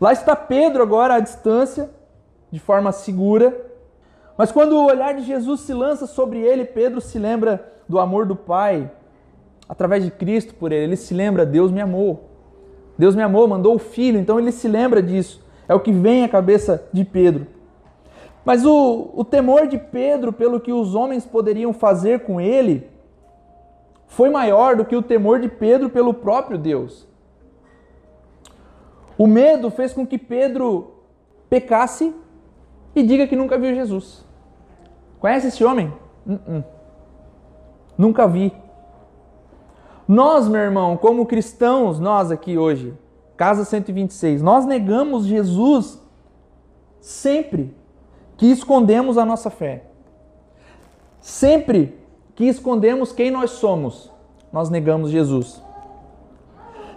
Lá 0.00 0.12
está 0.12 0.36
Pedro 0.36 0.82
agora 0.82 1.14
à 1.14 1.20
distância, 1.20 1.90
de 2.50 2.58
forma 2.58 2.92
segura. 2.92 3.56
Mas 4.36 4.52
quando 4.52 4.72
o 4.72 4.84
olhar 4.84 5.14
de 5.14 5.22
Jesus 5.22 5.60
se 5.60 5.72
lança 5.72 6.06
sobre 6.06 6.40
ele, 6.40 6.64
Pedro 6.64 7.00
se 7.00 7.18
lembra 7.18 7.72
do 7.88 7.98
amor 7.98 8.26
do 8.26 8.36
Pai 8.36 8.90
através 9.68 10.04
de 10.04 10.10
Cristo 10.10 10.54
por 10.54 10.72
ele. 10.72 10.84
Ele 10.84 10.96
se 10.96 11.14
lembra, 11.14 11.46
Deus 11.46 11.70
me 11.70 11.80
amou. 11.80 12.30
Deus 12.98 13.14
me 13.14 13.22
amou, 13.22 13.46
mandou 13.48 13.74
o 13.74 13.78
Filho, 13.78 14.18
então 14.18 14.38
ele 14.38 14.52
se 14.52 14.68
lembra 14.68 15.02
disso. 15.02 15.44
É 15.68 15.74
o 15.74 15.80
que 15.80 15.92
vem 15.92 16.24
à 16.24 16.28
cabeça 16.28 16.86
de 16.92 17.04
Pedro. 17.04 17.46
Mas 18.46 18.64
o, 18.64 19.10
o 19.12 19.24
temor 19.24 19.66
de 19.66 19.76
Pedro 19.76 20.32
pelo 20.32 20.60
que 20.60 20.72
os 20.72 20.94
homens 20.94 21.26
poderiam 21.26 21.72
fazer 21.72 22.20
com 22.20 22.40
ele 22.40 22.88
foi 24.06 24.30
maior 24.30 24.76
do 24.76 24.84
que 24.84 24.94
o 24.94 25.02
temor 25.02 25.40
de 25.40 25.48
Pedro 25.48 25.90
pelo 25.90 26.14
próprio 26.14 26.56
Deus. 26.56 27.08
O 29.18 29.26
medo 29.26 29.68
fez 29.68 29.92
com 29.92 30.06
que 30.06 30.16
Pedro 30.16 30.92
pecasse 31.50 32.14
e 32.94 33.02
diga 33.02 33.26
que 33.26 33.34
nunca 33.34 33.58
viu 33.58 33.74
Jesus. 33.74 34.24
Conhece 35.18 35.48
esse 35.48 35.64
homem? 35.64 35.92
Uh 36.24 36.34
-uh. 36.34 36.64
Nunca 37.98 38.28
vi. 38.28 38.52
Nós, 40.06 40.46
meu 40.46 40.60
irmão, 40.60 40.96
como 40.96 41.26
cristãos, 41.26 41.98
nós 41.98 42.30
aqui 42.30 42.56
hoje, 42.56 42.94
Casa 43.36 43.64
126, 43.64 44.40
nós 44.40 44.64
negamos 44.64 45.26
Jesus 45.26 46.00
sempre 47.00 47.74
que 48.36 48.46
escondemos 48.46 49.16
a 49.18 49.24
nossa 49.24 49.50
fé. 49.50 49.84
Sempre 51.20 51.98
que 52.34 52.44
escondemos 52.44 53.12
quem 53.12 53.30
nós 53.30 53.52
somos, 53.52 54.12
nós 54.52 54.70
negamos 54.70 55.10
Jesus. 55.10 55.62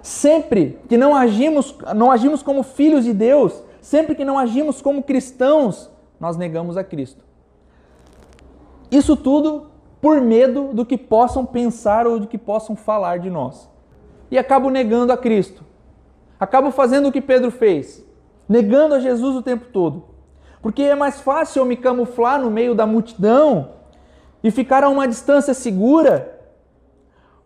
Sempre 0.01 0.79
que 0.88 0.98
não 0.98 1.15
agimos, 1.15 1.75
não 1.96 2.12
agimos 2.12 2.43
como 2.43 2.63
filhos 2.63 3.05
de 3.05 3.13
Deus, 3.13 3.62
sempre 3.81 4.15
que 4.15 4.25
não 4.25 4.38
agimos 4.38 4.81
como 4.81 5.03
cristãos, 5.03 5.89
nós 6.19 6.38
negamos 6.38 6.77
a 6.77 6.84
Cristo. 6.84 7.24
Isso 8.91 9.15
tudo 9.15 9.67
por 10.01 10.22
medo 10.22 10.69
do 10.74 10.86
que 10.86 10.98
possam 10.98 11.46
pensar 11.46 12.08
ou 12.08 12.19
do 12.19 12.27
que 12.27 12.38
possam 12.38 12.75
falar 12.75 13.19
de 13.19 13.29
nós. 13.29 13.69
E 14.31 14.38
acabo 14.38 14.69
negando 14.69 15.12
a 15.12 15.17
Cristo. 15.17 15.63
Acabo 16.39 16.72
fazendo 16.72 17.10
o 17.10 17.12
que 17.12 17.22
Pedro 17.22 17.51
fez, 17.51 18.05
negando 18.48 18.96
a 18.96 19.00
Jesus 19.00 19.36
o 19.36 19.41
tempo 19.41 19.65
todo. 19.72 20.03
Porque 20.61 20.83
é 20.83 20.95
mais 20.95 21.21
fácil 21.21 21.61
eu 21.61 21.65
me 21.65 21.77
camuflar 21.77 22.39
no 22.39 22.51
meio 22.51 22.75
da 22.75 22.85
multidão 22.85 23.71
e 24.43 24.51
ficar 24.51 24.83
a 24.83 24.89
uma 24.89 25.07
distância 25.07 25.53
segura 25.53 26.39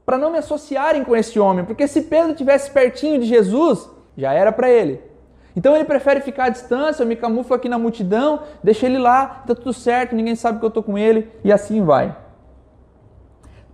para 0.06 0.18
não 0.18 0.32
me 0.32 0.38
associarem 0.38 1.04
com 1.04 1.16
esse 1.16 1.40
homem. 1.40 1.64
Porque 1.64 1.88
se 1.88 2.04
Pedro 2.04 2.36
tivesse 2.36 2.72
pertinho 2.72 3.20
de 3.20 3.26
Jesus, 3.26 3.90
já 4.18 4.34
era 4.34 4.52
para 4.52 4.70
ele. 4.70 5.02
Então 5.56 5.76
ele 5.76 5.86
prefere 5.86 6.22
ficar 6.22 6.46
à 6.46 6.50
distância, 6.50 7.04
eu 7.04 7.08
me 7.08 7.16
camuflo 7.16 7.56
aqui 7.56 7.70
na 7.70 7.78
multidão, 7.78 8.42
deixa 8.64 8.88
ele 8.88 8.98
lá, 8.98 9.44
tá 9.46 9.54
tudo 9.54 9.72
certo, 9.72 10.16
ninguém 10.16 10.36
sabe 10.36 10.60
que 10.60 10.66
eu 10.66 10.72
tô 10.72 10.82
com 10.82 10.98
ele 10.98 11.30
e 11.44 11.52
assim 11.52 11.84
vai. 11.84 12.16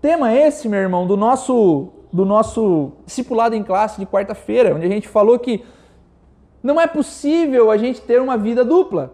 Tema 0.01 0.34
esse, 0.34 0.67
meu 0.67 0.79
irmão, 0.79 1.08
do 1.08 1.15
nosso 1.15 1.93
do 2.12 2.25
nosso 2.25 2.93
discipulado 3.05 3.55
em 3.55 3.63
classe 3.63 4.00
de 4.00 4.05
quarta-feira, 4.05 4.74
onde 4.74 4.86
a 4.86 4.89
gente 4.89 5.08
falou 5.08 5.38
que 5.38 5.63
não 6.62 6.81
é 6.81 6.88
possível 6.88 7.69
a 7.69 7.77
gente 7.77 8.01
ter 8.01 8.19
uma 8.19 8.36
vida 8.36 8.65
dupla. 8.65 9.13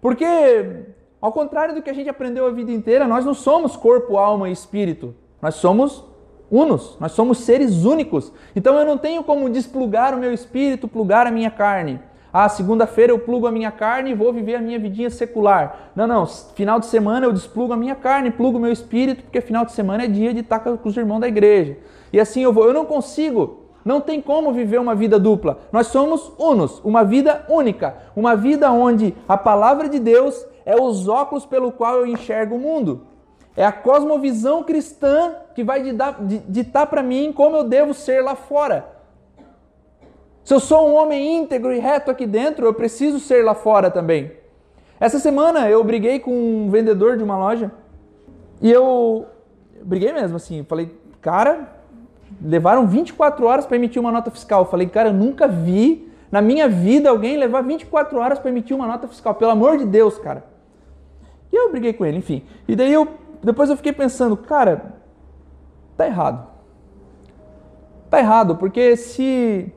Porque, 0.00 0.84
ao 1.20 1.32
contrário 1.32 1.74
do 1.74 1.82
que 1.82 1.90
a 1.90 1.92
gente 1.92 2.08
aprendeu 2.08 2.46
a 2.46 2.50
vida 2.50 2.70
inteira, 2.70 3.06
nós 3.06 3.24
não 3.24 3.34
somos 3.34 3.76
corpo, 3.76 4.16
alma 4.16 4.48
e 4.48 4.52
espírito. 4.52 5.14
Nós 5.40 5.56
somos 5.56 6.04
unos, 6.50 6.96
nós 6.98 7.12
somos 7.12 7.38
seres 7.38 7.84
únicos. 7.84 8.32
Então 8.54 8.76
eu 8.78 8.86
não 8.86 8.96
tenho 8.96 9.22
como 9.22 9.48
desplugar 9.50 10.14
o 10.14 10.18
meu 10.18 10.32
espírito, 10.32 10.88
plugar 10.88 11.26
a 11.26 11.30
minha 11.30 11.50
carne. 11.50 12.00
Ah, 12.32 12.48
segunda-feira 12.48 13.10
eu 13.10 13.18
plugo 13.18 13.46
a 13.46 13.52
minha 13.52 13.70
carne 13.70 14.10
e 14.10 14.14
vou 14.14 14.32
viver 14.32 14.56
a 14.56 14.60
minha 14.60 14.78
vidinha 14.78 15.08
secular. 15.08 15.90
Não, 15.96 16.06
não, 16.06 16.26
final 16.26 16.78
de 16.78 16.86
semana 16.86 17.26
eu 17.26 17.32
desplugo 17.32 17.72
a 17.72 17.76
minha 17.76 17.94
carne, 17.94 18.30
plugo 18.30 18.58
o 18.58 18.60
meu 18.60 18.70
espírito, 18.70 19.22
porque 19.22 19.40
final 19.40 19.64
de 19.64 19.72
semana 19.72 20.04
é 20.04 20.06
dia 20.06 20.34
de 20.34 20.40
estar 20.40 20.60
com 20.60 20.88
os 20.88 20.96
irmãos 20.96 21.20
da 21.20 21.28
igreja. 21.28 21.78
E 22.12 22.20
assim 22.20 22.42
eu 22.42 22.52
vou. 22.52 22.64
Eu 22.64 22.74
não 22.74 22.84
consigo 22.84 23.67
não 23.88 24.02
tem 24.02 24.20
como 24.20 24.52
viver 24.52 24.78
uma 24.78 24.94
vida 24.94 25.18
dupla. 25.18 25.60
Nós 25.72 25.86
somos 25.86 26.30
unos, 26.38 26.78
uma 26.84 27.02
vida 27.02 27.46
única, 27.48 27.96
uma 28.14 28.36
vida 28.36 28.70
onde 28.70 29.14
a 29.26 29.34
palavra 29.34 29.88
de 29.88 29.98
Deus 29.98 30.46
é 30.66 30.78
os 30.78 31.08
óculos 31.08 31.46
pelo 31.46 31.72
qual 31.72 31.94
eu 31.94 32.06
enxergo 32.06 32.56
o 32.56 32.58
mundo. 32.58 33.06
É 33.56 33.64
a 33.64 33.72
cosmovisão 33.72 34.62
cristã 34.62 35.36
que 35.54 35.64
vai 35.64 35.82
ditar 36.46 36.86
para 36.86 37.02
mim 37.02 37.32
como 37.32 37.56
eu 37.56 37.64
devo 37.64 37.94
ser 37.94 38.22
lá 38.22 38.34
fora. 38.36 38.86
Se 40.44 40.52
eu 40.52 40.60
sou 40.60 40.86
um 40.86 40.94
homem 40.94 41.38
íntegro 41.38 41.72
e 41.72 41.78
reto 41.78 42.10
aqui 42.10 42.26
dentro, 42.26 42.66
eu 42.66 42.74
preciso 42.74 43.18
ser 43.18 43.42
lá 43.42 43.54
fora 43.54 43.90
também. 43.90 44.32
Essa 45.00 45.18
semana 45.18 45.70
eu 45.70 45.82
briguei 45.82 46.20
com 46.20 46.30
um 46.30 46.68
vendedor 46.68 47.16
de 47.16 47.24
uma 47.24 47.38
loja 47.38 47.72
e 48.60 48.70
eu 48.70 49.24
briguei 49.82 50.12
mesmo 50.12 50.36
assim, 50.36 50.62
falei, 50.62 50.94
cara, 51.22 51.77
levaram 52.42 52.86
24 52.86 53.46
horas 53.46 53.66
para 53.66 53.76
emitir 53.76 54.00
uma 54.00 54.12
nota 54.12 54.30
fiscal. 54.30 54.62
Eu 54.62 54.66
falei, 54.66 54.86
cara, 54.88 55.08
eu 55.08 55.14
nunca 55.14 55.48
vi 55.48 56.10
na 56.30 56.40
minha 56.40 56.68
vida 56.68 57.08
alguém 57.08 57.36
levar 57.36 57.62
24 57.62 58.18
horas 58.18 58.38
para 58.38 58.50
emitir 58.50 58.76
uma 58.76 58.86
nota 58.86 59.08
fiscal. 59.08 59.34
Pelo 59.34 59.50
amor 59.50 59.78
de 59.78 59.84
Deus, 59.84 60.18
cara. 60.18 60.44
E 61.52 61.56
eu 61.56 61.70
briguei 61.70 61.92
com 61.92 62.04
ele, 62.04 62.18
enfim. 62.18 62.42
E 62.66 62.76
daí 62.76 62.92
eu 62.92 63.08
depois 63.42 63.70
eu 63.70 63.76
fiquei 63.76 63.92
pensando, 63.92 64.36
cara, 64.36 64.94
tá 65.96 66.06
errado. 66.06 66.48
Tá 68.10 68.18
errado, 68.18 68.56
porque 68.56 68.96
se 68.96 69.72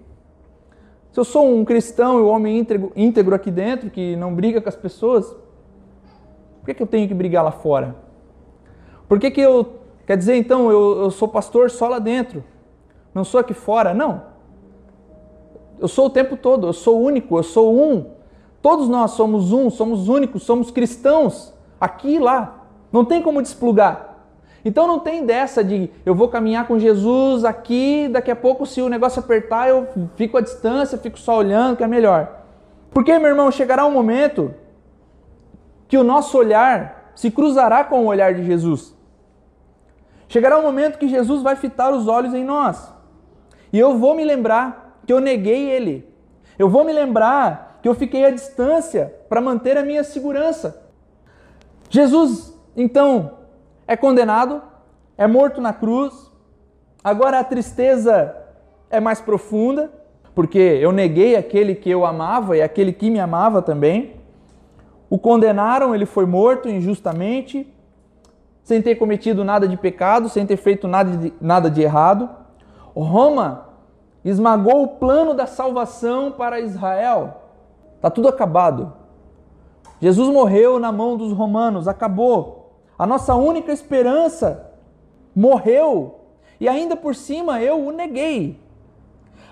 se 1.12 1.20
eu 1.20 1.26
sou 1.26 1.54
um 1.54 1.66
cristão 1.66 2.20
e 2.20 2.22
um 2.22 2.28
homem 2.28 2.60
íntegro, 2.60 2.92
íntegro 2.96 3.36
aqui 3.36 3.52
dentro, 3.52 3.90
que 3.90 4.16
não 4.16 4.34
briga 4.34 4.62
com 4.62 4.70
as 4.70 4.76
pessoas, 4.78 5.28
por 5.28 6.66
que, 6.66 6.74
que 6.74 6.82
eu 6.82 6.88
tenho 6.88 7.06
que 7.06 7.14
brigar 7.14 7.44
lá 7.44 7.52
fora? 7.52 7.96
Por 9.10 9.20
que, 9.20 9.30
que 9.30 9.42
eu 9.42 9.81
Quer 10.12 10.18
dizer, 10.18 10.36
então, 10.36 10.70
eu, 10.70 11.04
eu 11.04 11.10
sou 11.10 11.26
pastor 11.26 11.72
só 11.72 11.88
lá 11.88 11.98
dentro, 11.98 12.44
não 13.16 13.24
sou 13.24 13.40
aqui 13.40 13.54
fora. 13.54 13.94
Não. 13.94 14.24
Eu 15.80 15.88
sou 15.88 16.08
o 16.08 16.10
tempo 16.10 16.36
todo, 16.36 16.68
eu 16.68 16.74
sou 16.74 17.02
único, 17.02 17.38
eu 17.38 17.44
sou 17.44 17.74
um. 17.74 18.08
Todos 18.62 18.90
nós 18.90 19.12
somos 19.12 19.54
um, 19.54 19.70
somos 19.70 20.10
únicos, 20.10 20.44
somos 20.44 20.70
cristãos, 20.70 21.54
aqui 21.80 22.16
e 22.16 22.20
lá. 22.20 22.66
Não 22.92 23.06
tem 23.06 23.22
como 23.22 23.42
desplugar. 23.42 24.18
Então 24.66 24.86
não 24.86 25.00
tem 25.00 25.26
dessa 25.26 25.64
de 25.64 25.90
eu 26.06 26.14
vou 26.14 26.28
caminhar 26.28 26.68
com 26.68 26.78
Jesus 26.78 27.46
aqui, 27.46 28.10
daqui 28.10 28.32
a 28.32 28.36
pouco, 28.36 28.66
se 28.66 28.82
o 28.82 28.90
negócio 28.90 29.22
apertar, 29.22 29.70
eu 29.70 29.88
fico 30.18 30.38
à 30.38 30.42
distância, 30.42 30.98
fico 30.98 31.18
só 31.18 31.38
olhando, 31.38 31.78
que 31.78 31.86
é 31.86 31.88
melhor. 31.88 32.44
Porque, 32.90 33.18
meu 33.18 33.30
irmão, 33.30 33.50
chegará 33.50 33.86
um 33.86 33.92
momento 33.92 34.54
que 35.88 35.98
o 35.98 36.04
nosso 36.04 36.38
olhar 36.38 37.14
se 37.16 37.32
cruzará 37.32 37.86
com 37.86 38.02
o 38.02 38.08
olhar 38.08 38.34
de 38.34 38.44
Jesus. 38.44 39.00
Chegará 40.32 40.58
um 40.58 40.62
momento 40.62 40.98
que 40.98 41.10
Jesus 41.10 41.44
vai 41.44 41.58
fitar 41.58 41.92
os 41.92 42.08
olhos 42.08 42.34
em 42.34 42.46
nós. 42.46 42.90
E 43.74 43.78
eu 43.78 43.98
vou 43.98 44.16
me 44.16 44.24
lembrar 44.24 44.98
que 45.06 45.12
eu 45.12 45.20
neguei 45.20 45.70
ele. 45.70 46.08
Eu 46.58 46.70
vou 46.70 46.86
me 46.86 46.94
lembrar 46.94 47.80
que 47.82 47.90
eu 47.90 47.94
fiquei 47.94 48.24
à 48.24 48.30
distância 48.30 49.14
para 49.28 49.42
manter 49.42 49.78
a 49.78 49.84
minha 49.84 50.06
segurança. 50.06 50.88
Jesus, 51.90 52.58
então, 52.78 53.40
é 53.86 53.98
condenado, 53.98 54.62
é 55.18 55.28
morto 55.28 55.60
na 55.60 55.74
cruz. 55.74 56.32
Agora 57.04 57.38
a 57.38 57.44
tristeza 57.44 58.34
é 58.90 59.02
mais 59.02 59.20
profunda, 59.20 59.92
porque 60.34 60.60
eu 60.60 60.94
neguei 60.94 61.36
aquele 61.36 61.76
que 61.76 61.90
eu 61.90 62.06
amava 62.06 62.56
e 62.56 62.62
aquele 62.62 62.94
que 62.94 63.10
me 63.10 63.20
amava 63.20 63.62
também. 63.62 64.16
O 65.10 65.20
condenaram, 65.20 65.94
ele 65.94 66.06
foi 66.06 66.26
morto 66.26 66.70
injustamente, 66.70 67.68
sem 68.64 68.82
ter 68.82 68.96
cometido 68.96 69.44
nada 69.44 69.68
de 69.68 69.78
pecado, 69.78 70.30
sem 70.30 70.46
ter 70.46 70.58
feito 70.58 70.88
nada 70.88 71.18
de, 71.18 71.34
nada 71.42 71.70
de 71.70 71.82
errado. 71.82 72.30
Roma 72.96 73.70
esmagou 74.24 74.84
o 74.84 74.88
plano 74.88 75.34
da 75.34 75.46
salvação 75.46 76.32
para 76.32 76.60
Israel. 76.60 77.42
Está 77.96 78.10
tudo 78.10 78.28
acabado. 78.28 78.94
Jesus 80.00 80.30
morreu 80.30 80.80
na 80.80 80.92
mão 80.92 81.16
dos 81.16 81.32
romanos, 81.32 81.88
acabou. 81.88 82.72
A 82.98 83.06
nossa 83.06 83.36
única 83.36 83.72
esperança 83.72 84.72
morreu 85.36 86.20
e 86.60 86.68
ainda 86.68 86.96
por 86.96 87.16
cima 87.16 87.62
eu 87.62 87.88
o 87.88 87.92
neguei. 87.92 88.60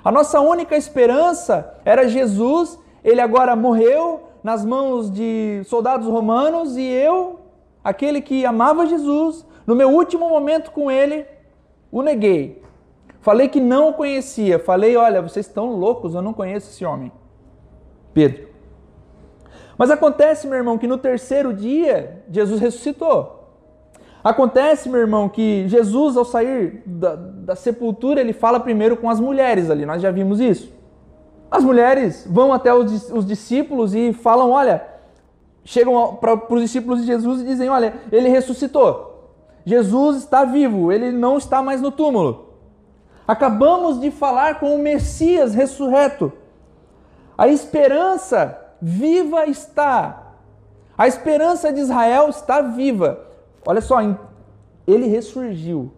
A 0.03 0.11
nossa 0.11 0.39
única 0.39 0.77
esperança 0.77 1.77
era 1.83 2.07
Jesus, 2.07 2.79
ele 3.03 3.21
agora 3.21 3.55
morreu 3.55 4.23
nas 4.43 4.63
mãos 4.63 5.11
de 5.11 5.61
soldados 5.65 6.07
romanos 6.07 6.77
e 6.77 6.83
eu, 6.83 7.38
aquele 7.83 8.21
que 8.21 8.45
amava 8.45 8.85
Jesus, 8.85 9.45
no 9.65 9.75
meu 9.75 9.89
último 9.89 10.29
momento 10.29 10.71
com 10.71 10.89
ele, 10.89 11.25
o 11.91 12.01
neguei. 12.01 12.61
Falei 13.21 13.47
que 13.49 13.59
não 13.59 13.89
o 13.89 13.93
conhecia. 13.93 14.59
Falei, 14.59 14.95
olha, 14.95 15.21
vocês 15.21 15.45
estão 15.45 15.75
loucos, 15.75 16.15
eu 16.15 16.21
não 16.21 16.33
conheço 16.33 16.69
esse 16.69 16.85
homem. 16.85 17.11
Pedro. 18.13 18.47
Mas 19.77 19.89
acontece, 19.91 20.47
meu 20.47 20.57
irmão, 20.57 20.77
que 20.77 20.87
no 20.87 20.97
terceiro 20.97 21.53
dia 21.53 22.23
Jesus 22.29 22.59
ressuscitou. 22.59 23.39
Acontece, 24.21 24.89
meu 24.89 24.99
irmão, 24.99 25.29
que 25.29 25.65
Jesus, 25.69 26.17
ao 26.17 26.25
sair 26.25 26.83
da, 26.85 27.15
da, 27.15 27.55
sepultura, 27.55 28.19
ele 28.19 28.33
fala 28.33 28.59
primeiro 28.59 28.97
com 28.97 29.09
as 29.09 29.19
mulheres 29.19 29.69
ali, 29.69 29.85
nós 29.85 30.01
já 30.01 30.11
vimos 30.11 30.41
isso. 30.41 30.73
As 31.49 31.63
mulheres 31.63 32.27
vão 32.29 32.51
até 32.51 32.73
os, 32.73 33.09
os 33.11 33.25
discípulos 33.25 33.95
e 33.95 34.11
falam: 34.11 34.51
olha, 34.51 34.85
chegam 35.69 36.15
para 36.15 36.33
os 36.49 36.61
discípulos 36.61 37.01
de 37.01 37.05
Jesus 37.05 37.41
e 37.41 37.45
dizem: 37.45 37.69
olha, 37.69 37.93
ele 38.11 38.27
ressuscitou. 38.27 39.29
Jesus 39.63 40.17
está 40.17 40.43
vivo, 40.43 40.91
ele 40.91 41.11
não 41.11 41.37
está 41.37 41.61
mais 41.61 41.79
no 41.79 41.91
túmulo. 41.91 42.55
Acabamos 43.27 43.99
de 43.99 44.09
falar 44.09 44.59
com 44.59 44.73
o 44.73 44.79
Messias 44.79 45.53
ressurreto. 45.53 46.33
A 47.37 47.47
esperança 47.47 48.59
viva 48.81 49.45
está. 49.45 50.33
A 50.97 51.07
esperança 51.07 51.71
de 51.71 51.81
Israel 51.81 52.29
está 52.29 52.61
viva. 52.61 53.27
Olha 53.63 53.79
só, 53.79 53.99
ele 54.87 55.05
ressurgiu. 55.05 55.91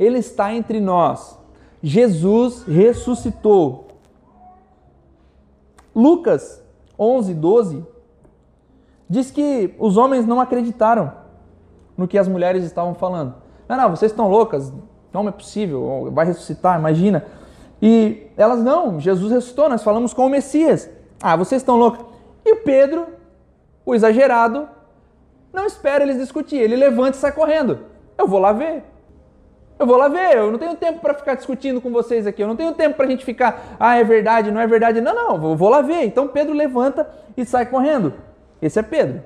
Ele 0.00 0.18
está 0.18 0.52
entre 0.52 0.80
nós. 0.80 1.38
Jesus 1.80 2.64
ressuscitou. 2.64 3.86
Lucas 5.94 6.60
11, 6.98 7.34
12 7.34 7.91
diz 9.12 9.30
que 9.30 9.74
os 9.78 9.98
homens 9.98 10.26
não 10.26 10.40
acreditaram 10.40 11.12
no 11.98 12.08
que 12.08 12.16
as 12.16 12.26
mulheres 12.26 12.64
estavam 12.64 12.94
falando. 12.94 13.34
Não, 13.68 13.76
não, 13.76 13.90
vocês 13.90 14.10
estão 14.10 14.26
loucas, 14.26 14.72
não 15.12 15.28
é 15.28 15.30
possível, 15.30 16.10
vai 16.10 16.24
ressuscitar, 16.24 16.78
imagina. 16.78 17.26
E 17.80 18.26
elas, 18.38 18.64
não, 18.64 18.98
Jesus 18.98 19.30
ressuscitou, 19.30 19.68
nós 19.68 19.82
falamos 19.82 20.14
com 20.14 20.24
o 20.24 20.30
Messias. 20.30 20.88
Ah, 21.22 21.36
vocês 21.36 21.60
estão 21.60 21.76
loucas. 21.76 22.06
E 22.42 22.56
Pedro, 22.56 23.06
o 23.84 23.94
exagerado, 23.94 24.66
não 25.52 25.66
espera 25.66 26.02
eles 26.02 26.16
discutir. 26.16 26.56
Ele 26.56 26.74
levanta 26.74 27.18
e 27.18 27.20
sai 27.20 27.32
correndo. 27.32 27.80
Eu 28.16 28.26
vou 28.26 28.38
lá 28.38 28.52
ver. 28.52 28.82
Eu 29.78 29.86
vou 29.86 29.98
lá 29.98 30.08
ver. 30.08 30.38
Eu 30.38 30.50
não 30.50 30.58
tenho 30.58 30.74
tempo 30.74 31.00
para 31.00 31.12
ficar 31.12 31.34
discutindo 31.34 31.82
com 31.82 31.92
vocês 31.92 32.26
aqui. 32.26 32.42
Eu 32.42 32.48
não 32.48 32.56
tenho 32.56 32.72
tempo 32.72 32.96
para 32.96 33.04
a 33.04 33.10
gente 33.10 33.26
ficar, 33.26 33.76
ah, 33.78 33.94
é 33.94 34.04
verdade, 34.04 34.50
não 34.50 34.60
é 34.60 34.66
verdade. 34.66 35.02
Não, 35.02 35.14
não, 35.14 35.50
eu 35.50 35.54
vou 35.54 35.68
lá 35.68 35.82
ver. 35.82 36.02
Então 36.04 36.28
Pedro 36.28 36.54
levanta 36.54 37.06
e 37.36 37.44
sai 37.44 37.66
correndo. 37.66 38.14
Esse 38.62 38.78
é 38.78 38.82
Pedro. 38.82 39.22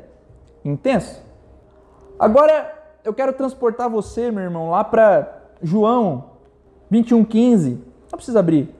Intenso. 0.64 1.22
Agora 2.18 2.72
eu 3.04 3.12
quero 3.12 3.34
transportar 3.34 3.90
você, 3.90 4.30
meu 4.32 4.42
irmão, 4.42 4.70
lá 4.70 4.82
para 4.82 5.42
João 5.62 6.30
21,15. 6.90 7.78
Não 8.10 8.16
precisa 8.16 8.40
abrir. 8.40 8.74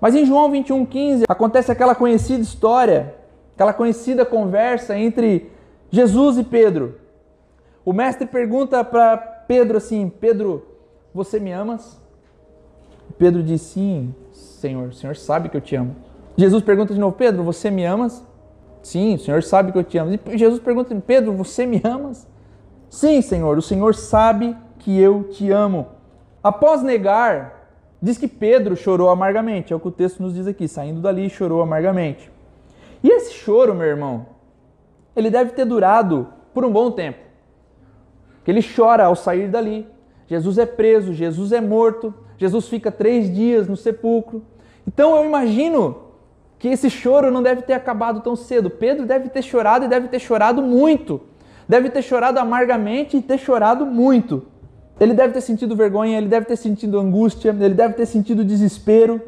Mas 0.00 0.14
em 0.14 0.24
João 0.24 0.50
21,15 0.50 1.24
acontece 1.28 1.70
aquela 1.70 1.94
conhecida 1.94 2.42
história, 2.42 3.14
aquela 3.54 3.72
conhecida 3.72 4.24
conversa 4.24 4.98
entre 4.98 5.50
Jesus 5.90 6.38
e 6.38 6.44
Pedro. 6.44 6.98
O 7.84 7.92
mestre 7.92 8.26
pergunta 8.26 8.82
para 8.82 9.16
Pedro 9.16 9.76
assim: 9.76 10.08
Pedro, 10.08 10.66
você 11.12 11.38
me 11.38 11.52
amas? 11.52 12.00
Pedro 13.18 13.42
diz: 13.42 13.60
Sim, 13.60 14.14
Senhor, 14.32 14.88
o 14.88 14.92
Senhor 14.92 15.14
sabe 15.14 15.48
que 15.48 15.56
eu 15.56 15.60
te 15.60 15.76
amo. 15.76 15.94
Jesus 16.36 16.62
pergunta 16.62 16.92
de 16.94 17.00
novo: 17.00 17.14
Pedro, 17.16 17.42
você 17.42 17.70
me 17.70 17.84
amas? 17.84 18.24
Sim, 18.84 19.14
o 19.14 19.18
Senhor 19.18 19.42
sabe 19.42 19.72
que 19.72 19.78
eu 19.78 19.82
te 19.82 19.96
amo. 19.96 20.12
E 20.26 20.38
Jesus 20.38 20.60
pergunta: 20.60 20.94
Pedro, 21.06 21.32
você 21.32 21.64
me 21.64 21.80
amas? 21.82 22.28
Sim, 22.90 23.22
Senhor, 23.22 23.56
o 23.56 23.62
Senhor 23.62 23.94
sabe 23.94 24.54
que 24.78 25.00
eu 25.00 25.24
te 25.24 25.50
amo. 25.50 25.86
Após 26.42 26.82
negar, 26.82 27.70
diz 28.00 28.18
que 28.18 28.28
Pedro 28.28 28.76
chorou 28.76 29.08
amargamente. 29.08 29.72
É 29.72 29.76
o 29.76 29.80
que 29.80 29.88
o 29.88 29.90
texto 29.90 30.22
nos 30.22 30.34
diz 30.34 30.46
aqui: 30.46 30.68
saindo 30.68 31.00
dali, 31.00 31.30
chorou 31.30 31.62
amargamente. 31.62 32.30
E 33.02 33.08
esse 33.08 33.32
choro, 33.32 33.74
meu 33.74 33.86
irmão, 33.86 34.26
ele 35.16 35.30
deve 35.30 35.52
ter 35.52 35.64
durado 35.64 36.28
por 36.52 36.62
um 36.62 36.70
bom 36.70 36.90
tempo. 36.90 37.18
Ele 38.46 38.60
chora 38.62 39.06
ao 39.06 39.16
sair 39.16 39.48
dali. 39.48 39.88
Jesus 40.26 40.58
é 40.58 40.66
preso, 40.66 41.14
Jesus 41.14 41.52
é 41.52 41.60
morto, 41.60 42.12
Jesus 42.36 42.68
fica 42.68 42.92
três 42.92 43.34
dias 43.34 43.66
no 43.66 43.78
sepulcro. 43.78 44.42
Então 44.86 45.16
eu 45.16 45.24
imagino 45.24 46.03
que 46.64 46.68
esse 46.70 46.88
choro 46.88 47.30
não 47.30 47.42
deve 47.42 47.60
ter 47.60 47.74
acabado 47.74 48.20
tão 48.20 48.34
cedo. 48.34 48.70
Pedro 48.70 49.04
deve 49.04 49.28
ter 49.28 49.42
chorado 49.42 49.84
e 49.84 49.88
deve 49.88 50.08
ter 50.08 50.18
chorado 50.18 50.62
muito. 50.62 51.20
Deve 51.68 51.90
ter 51.90 52.00
chorado 52.00 52.38
amargamente 52.38 53.18
e 53.18 53.20
ter 53.20 53.36
chorado 53.36 53.84
muito. 53.84 54.44
Ele 54.98 55.12
deve 55.12 55.34
ter 55.34 55.42
sentido 55.42 55.76
vergonha, 55.76 56.16
ele 56.16 56.26
deve 56.26 56.46
ter 56.46 56.56
sentido 56.56 56.98
angústia, 56.98 57.50
ele 57.50 57.74
deve 57.74 57.92
ter 57.92 58.06
sentido 58.06 58.42
desespero. 58.42 59.20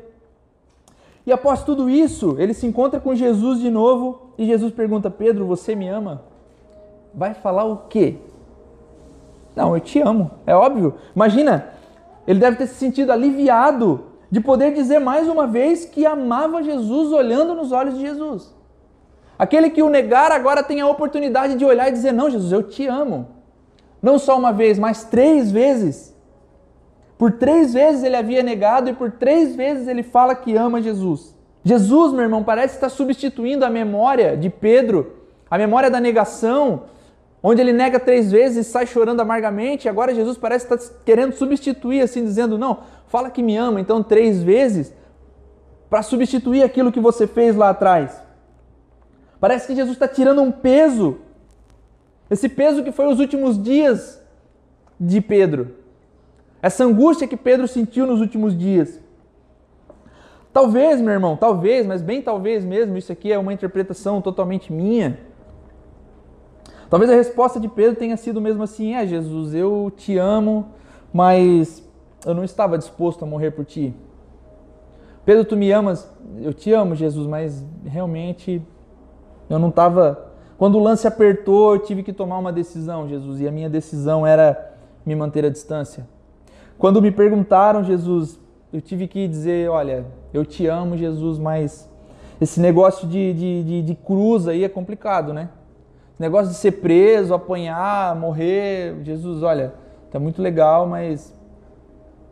E 1.27 1.33
após 1.33 1.63
tudo 1.63 1.91
isso, 1.91 2.37
ele 2.39 2.55
se 2.55 2.67
encontra 2.67 2.99
com 3.01 3.15
Jesus 3.15 3.61
de 3.61 3.69
novo 3.69 4.31
e 4.39 4.47
Jesus 4.47 4.73
pergunta: 4.73 5.11
Pedro, 5.11 5.45
você 5.45 5.75
me 5.75 5.87
ama? 5.89 6.23
Vai 7.13 7.35
falar 7.35 7.67
o 7.67 7.83
quê? 7.91 8.17
Não, 9.55 9.75
eu 9.75 9.81
te 9.81 10.01
amo, 10.01 10.31
é 10.47 10.55
óbvio. 10.55 10.95
Imagina, 11.15 11.69
ele 12.27 12.41
deve 12.41 12.57
ter 12.57 12.67
se 12.67 12.77
sentido 12.77 13.13
aliviado 13.13 14.05
de 14.31 14.41
poder 14.41 14.75
dizer 14.75 14.99
mais 14.99 15.29
uma 15.29 15.47
vez 15.47 15.85
que 15.85 16.05
amava 16.05 16.63
Jesus 16.63 17.13
olhando 17.13 17.55
nos 17.55 17.73
olhos 17.73 17.95
de 17.95 18.01
Jesus. 18.01 18.55
Aquele 19.39 19.71
que 19.71 19.83
o 19.83 19.89
negar 19.89 20.33
agora 20.33 20.63
tem 20.63 20.81
a 20.81 20.89
oportunidade 20.89 21.55
de 21.57 21.65
olhar 21.65 21.89
e 21.89 21.93
dizer: 21.93 22.13
Não, 22.13 22.31
Jesus, 22.31 22.53
eu 22.53 22.63
te 22.63 22.87
amo. 22.87 23.29
Não 24.03 24.19
só 24.19 24.37
uma 24.37 24.53
vez, 24.53 24.79
mas 24.79 25.05
três 25.05 25.51
vezes. 25.51 26.15
Por 27.19 27.33
três 27.33 27.73
vezes 27.73 28.03
ele 28.03 28.17
havia 28.17 28.43
negado 28.43 28.91
e 28.91 28.93
por 28.93 29.11
três 29.11 29.57
vezes 29.57 29.89
ele 29.89 30.03
fala 30.03 30.35
que 30.35 30.55
ama 30.55 30.83
Jesus. 30.83 31.35
Jesus, 31.65 32.13
meu 32.13 32.23
irmão, 32.23 32.45
parece 32.45 32.75
estar 32.75 32.89
substituindo 32.89 33.65
a 33.65 33.71
memória 33.71 34.37
de 34.37 34.49
Pedro, 34.49 35.15
a 35.51 35.59
memória 35.59 35.91
da 35.91 35.99
negação, 35.99 36.85
onde 37.43 37.61
ele 37.61 37.73
nega 37.73 37.99
três 38.01 38.31
vezes 38.31 38.67
e 38.67 38.71
sai 38.71 38.87
chorando 38.87 39.21
amargamente. 39.21 39.89
Agora 39.89 40.15
Jesus 40.15 40.37
parece 40.37 40.65
estar 40.73 40.95
querendo 41.05 41.33
substituir, 41.33 42.01
assim, 42.03 42.25
dizendo: 42.25 42.59
Não, 42.59 42.81
fala 43.09 43.31
que 43.31 43.43
me 43.43 43.57
ama, 43.57 43.81
então 43.81 44.03
três 44.03 44.43
vezes, 44.43 44.93
para 45.89 46.03
substituir 46.03 46.63
aquilo 46.63 46.93
que 46.93 47.01
você 47.01 47.27
fez 47.27 47.57
lá 47.57 47.71
atrás. 47.71 48.23
Parece 49.41 49.67
que 49.67 49.75
Jesus 49.75 49.95
está 49.95 50.09
tirando 50.09 50.41
um 50.41 50.51
peso, 50.51 51.19
esse 52.31 52.49
peso 52.49 52.83
que 52.83 52.91
foi 52.91 53.07
os 53.07 53.21
últimos 53.21 53.63
dias 53.63 54.21
de 54.99 55.21
Pedro 55.21 55.87
essa 56.67 56.85
angústia 56.85 57.29
que 57.29 57.37
Pedro 57.37 57.69
sentiu 57.69 58.07
nos 58.07 58.21
últimos 58.21 58.59
dias. 58.59 59.01
Talvez, 60.53 61.01
meu 61.01 61.13
irmão, 61.13 61.37
talvez, 61.37 61.87
mas 61.87 62.03
bem 62.03 62.23
talvez 62.23 62.65
mesmo, 62.65 62.97
isso 62.97 63.13
aqui 63.13 63.31
é 63.31 63.39
uma 63.39 63.53
interpretação 63.53 64.21
totalmente 64.23 64.73
minha. 64.73 65.21
Talvez 66.89 67.11
a 67.11 67.15
resposta 67.15 67.59
de 67.59 67.69
Pedro 67.69 67.97
tenha 67.97 68.17
sido 68.17 68.41
mesmo 68.41 68.63
assim: 68.63 68.95
é, 68.95 69.07
Jesus, 69.07 69.55
eu 69.55 69.93
te 69.97 70.17
amo, 70.17 70.69
mas 71.13 71.87
eu 72.25 72.35
não 72.35 72.45
estava 72.45 72.79
disposto 72.79 73.25
a 73.25 73.27
morrer 73.27 73.51
por 73.51 73.65
ti. 73.65 73.95
Pedro, 75.25 75.45
tu 75.45 75.57
me 75.57 75.73
amas, 75.73 76.09
eu 76.41 76.55
te 76.55 76.73
amo, 76.73 76.95
Jesus, 76.95 77.27
mas 77.27 77.65
realmente 77.85 78.63
eu 79.51 79.59
não 79.59 79.71
estava. 79.71 80.31
Quando 80.57 80.79
o 80.79 80.83
lance 80.83 81.07
apertou, 81.07 81.75
eu 81.75 81.81
tive 81.81 82.03
que 82.03 82.13
tomar 82.13 82.39
uma 82.39 82.53
decisão, 82.53 83.09
Jesus, 83.09 83.41
e 83.41 83.49
a 83.49 83.53
minha 83.53 83.69
decisão 83.69 84.27
era 84.27 84.75
me 85.05 85.15
manter 85.15 85.45
à 85.45 85.51
distância. 85.51 86.07
Quando 86.79 87.03
me 87.03 87.11
perguntaram, 87.11 87.83
Jesus, 87.83 88.39
eu 88.73 88.81
tive 88.81 89.09
que 89.09 89.27
dizer: 89.27 89.69
olha, 89.69 90.07
eu 90.33 90.45
te 90.45 90.67
amo, 90.67 90.97
Jesus, 90.97 91.39
mas 91.39 91.89
esse 92.41 92.61
negócio 92.61 93.09
de, 93.09 93.33
de, 93.33 93.65
de, 93.65 93.83
de 93.83 93.95
cruz 93.97 94.47
aí 94.47 94.63
é 94.63 94.69
complicado, 94.69 95.33
né? 95.33 95.49
Esse 96.17 96.23
negócio 96.23 96.49
de 96.49 96.57
ser 96.57 96.73
preso, 96.73 97.35
apanhar, 97.35 98.17
morrer, 98.17 98.97
Jesus, 99.03 99.43
olha, 99.43 99.75
tá 100.11 100.19
muito 100.19 100.41
legal, 100.41 100.87
mas 100.87 101.39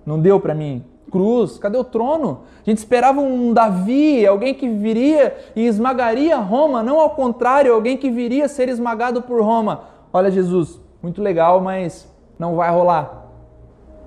não 0.07 0.19
deu 0.19 0.41
para 0.41 0.55
mim. 0.55 0.83
Cruz, 1.11 1.59
cadê 1.59 1.77
o 1.77 1.85
trono? 1.85 2.45
A 2.67 2.71
gente 2.71 2.79
esperava 2.79 3.21
um 3.21 3.53
Davi, 3.53 4.27
alguém 4.27 4.55
que 4.55 4.67
viria 4.71 5.37
e 5.55 5.67
esmagaria 5.67 6.39
Roma, 6.39 6.83
não 6.83 6.99
ao 6.99 7.11
contrário, 7.11 7.75
alguém 7.75 7.95
que 7.95 8.11
viria 8.11 8.49
ser 8.49 8.71
esmagado 8.71 9.21
por 9.21 9.43
Roma. 9.43 9.83
Olha, 10.11 10.31
Jesus, 10.31 10.81
muito 11.03 11.21
legal, 11.21 11.61
mas 11.61 12.11
não 12.39 12.57
vai 12.57 12.71
rolar. 12.71 13.27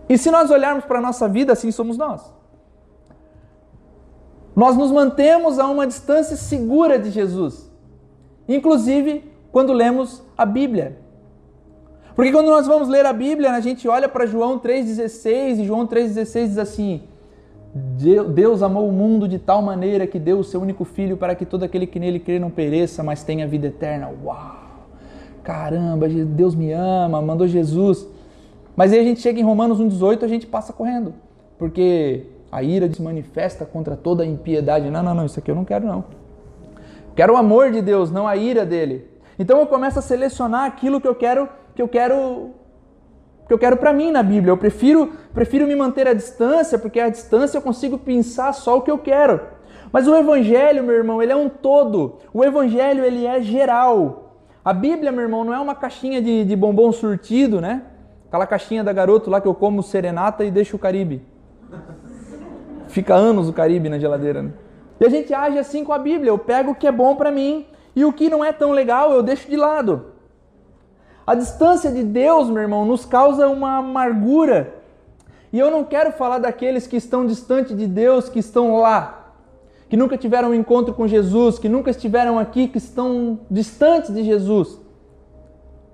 E 0.09 0.17
se 0.17 0.31
nós 0.31 0.49
olharmos 0.49 0.85
para 0.85 0.97
a 0.97 1.01
nossa 1.03 1.29
vida, 1.29 1.53
assim 1.53 1.69
somos 1.69 1.99
nós. 1.99 2.33
Nós 4.55 4.75
nos 4.75 4.91
mantemos 4.91 5.59
a 5.59 5.67
uma 5.67 5.85
distância 5.85 6.35
segura 6.35 6.97
de 6.97 7.11
Jesus, 7.11 7.71
inclusive 8.49 9.37
quando 9.58 9.74
lemos 9.74 10.22
a 10.38 10.46
Bíblia. 10.46 11.00
Porque 12.15 12.32
quando 12.32 12.46
nós 12.46 12.67
vamos 12.67 12.88
ler 12.88 13.08
a 13.08 13.12
Bíblia, 13.12 13.54
a 13.54 13.60
gente 13.60 13.88
olha 13.88 14.08
para 14.08 14.28
João 14.28 14.60
3,16 14.60 15.62
e 15.62 15.65
João 15.65 15.88
3,16 15.88 16.48
diz 16.48 16.58
assim: 16.60 17.02
Deus 17.74 18.62
amou 18.62 18.88
o 18.88 18.91
mundo 18.91 19.28
de 19.28 19.39
tal 19.39 19.63
maneira 19.63 20.06
que 20.06 20.20
deu 20.20 20.38
o 20.38 20.43
seu 20.43 20.62
único 20.62 20.86
filho 20.86 21.17
para 21.17 21.34
que 21.34 21.43
todo 21.43 21.63
aquele 21.63 21.88
que 21.88 22.00
nele 22.00 22.20
crê 22.20 22.38
não 22.38 22.52
pereça, 22.52 23.02
mas 23.02 23.24
tenha 23.24 23.48
vida 23.48 23.65
eterna. 23.65 24.12
Uau! 24.24 24.58
Caramba, 25.43 26.08
Deus 26.08 26.54
me 26.54 26.72
ama, 26.72 27.20
mandou 27.20 27.48
Jesus. 27.48 28.08
Mas 28.76 28.93
aí 28.93 29.00
a 29.00 29.04
gente 29.04 29.22
chega 29.22 29.39
em 29.39 29.43
Romanos 29.43 29.80
1,18 29.80 30.22
a 30.22 30.28
gente 30.28 30.46
passa 30.46 30.72
correndo. 30.72 31.15
Porque 31.58 32.28
a 32.52 32.62
ira 32.62 32.88
se 32.93 33.02
manifesta 33.02 33.65
contra 33.65 33.96
toda 33.96 34.22
a 34.22 34.26
impiedade. 34.28 34.88
Não, 34.91 35.02
não, 35.02 35.15
não, 35.15 35.26
isso 35.26 35.39
aqui 35.39 35.50
eu 35.50 35.56
não 35.56 35.65
quero 35.65 35.88
não. 35.88 36.04
Quero 37.15 37.34
o 37.34 37.38
amor 37.38 37.72
de 37.72 37.82
Deus, 37.82 38.12
não 38.12 38.28
a 38.28 38.36
ira 38.36 38.63
dele. 38.63 39.16
Então 39.39 39.60
eu 39.60 39.67
começo 39.67 40.00
a 40.00 40.02
selecionar 40.02 40.65
aquilo 40.65 41.00
que 41.00 41.08
eu 41.08 41.15
quero 41.15 41.47
que 41.76 41.82
eu 41.82 41.88
quero 41.88 42.52
que 43.47 43.54
eu 43.54 43.60
quero 43.60 43.78
para 43.78 43.93
mim 43.93 44.12
na 44.12 44.23
Bíblia. 44.23 44.52
Eu 44.52 44.58
prefiro 44.58 45.13
prefiro 45.34 45.67
me 45.67 45.76
manter 45.76 46.08
à 46.08 46.13
distância, 46.13 46.78
porque 46.80 47.00
à 47.00 47.10
distância 47.10 47.58
eu 47.58 47.62
consigo 47.62 47.97
pensar 47.97 48.54
só 48.54 48.78
o 48.78 48.82
que 48.82 48.91
eu 48.91 48.97
quero. 48.97 49.39
Mas 49.91 50.08
o 50.08 50.15
evangelho, 50.15 50.84
meu 50.84 50.95
irmão, 50.95 51.21
ele 51.21 51.32
é 51.32 51.36
um 51.36 51.47
todo. 51.47 52.17
O 52.34 52.43
evangelho 52.43 53.06
ele 53.06 53.26
é 53.26 53.41
geral. 53.41 54.41
A 54.65 54.73
Bíblia, 54.73 55.12
meu 55.12 55.21
irmão, 55.21 55.45
não 55.45 55.54
é 55.54 55.60
uma 55.60 55.76
caixinha 55.76 56.21
de, 56.21 56.43
de 56.43 56.56
bombom 56.56 56.91
surtido, 56.91 57.62
né? 57.62 57.84
Aquela 58.28 58.45
caixinha 58.45 58.84
da 58.84 58.91
garoto 58.91 59.30
lá 59.30 59.39
que 59.39 59.47
eu 59.47 59.54
como 59.54 59.82
serenata 59.82 60.43
e 60.43 60.52
deixo 60.52 60.76
o 60.76 60.80
Caribe. 60.80 61.21
Fica 62.88 63.13
anos 63.13 63.47
o 63.47 63.54
Caribe 63.54 63.88
na 63.88 63.97
geladeira. 63.97 64.43
Né? 64.43 64.52
E 65.00 65.06
a 65.06 65.10
gente 65.10 65.34
age 65.34 65.58
assim 65.58 65.86
com 65.86 65.93
a 65.93 65.97
Bíblia. 65.97 66.32
Eu 66.32 66.38
pego 66.38 66.71
o 66.71 66.76
que 66.76 66.86
é 66.86 66.91
bom 66.91 67.15
para 67.15 67.32
mim 67.32 67.65
e 67.97 68.05
o 68.05 68.13
que 68.13 68.29
não 68.29 68.45
é 68.45 68.53
tão 68.53 68.73
legal 68.73 69.12
eu 69.12 69.23
deixo 69.23 69.49
de 69.49 69.57
lado. 69.57 70.13
A 71.25 71.33
distância 71.33 71.91
de 71.91 72.03
Deus, 72.03 72.47
meu 72.47 72.62
irmão, 72.62 72.86
nos 72.86 73.05
causa 73.05 73.49
uma 73.49 73.77
amargura. 73.77 74.75
E 75.51 75.57
eu 75.57 75.71
não 75.71 75.83
quero 75.83 76.12
falar 76.12 76.38
daqueles 76.38 76.86
que 76.86 76.95
estão 76.95 77.25
distante 77.25 77.73
de 77.73 77.88
Deus, 77.88 78.29
que 78.29 78.38
estão 78.38 78.77
lá, 78.77 79.33
que 79.89 79.97
nunca 79.97 80.15
tiveram 80.15 80.49
um 80.49 80.53
encontro 80.53 80.93
com 80.93 81.07
Jesus, 81.07 81.57
que 81.57 81.67
nunca 81.67 81.89
estiveram 81.89 82.38
aqui, 82.38 82.67
que 82.67 82.77
estão 82.77 83.39
distantes 83.49 84.13
de 84.13 84.23
Jesus. 84.23 84.79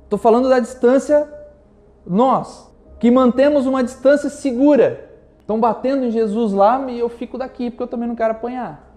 Estou 0.03 0.19
falando 0.19 0.49
da 0.49 0.59
distância 0.59 1.25
nós, 2.05 2.69
que 2.99 3.09
mantemos 3.09 3.65
uma 3.65 3.81
distância 3.81 4.29
segura. 4.29 5.09
Estão 5.39 5.57
batendo 5.57 6.03
em 6.03 6.11
Jesus 6.11 6.51
lá 6.51 6.85
e 6.91 6.99
eu 6.99 7.07
fico 7.07 7.37
daqui 7.37 7.69
porque 7.69 7.83
eu 7.83 7.87
também 7.87 8.09
não 8.09 8.15
quero 8.15 8.31
apanhar. 8.31 8.93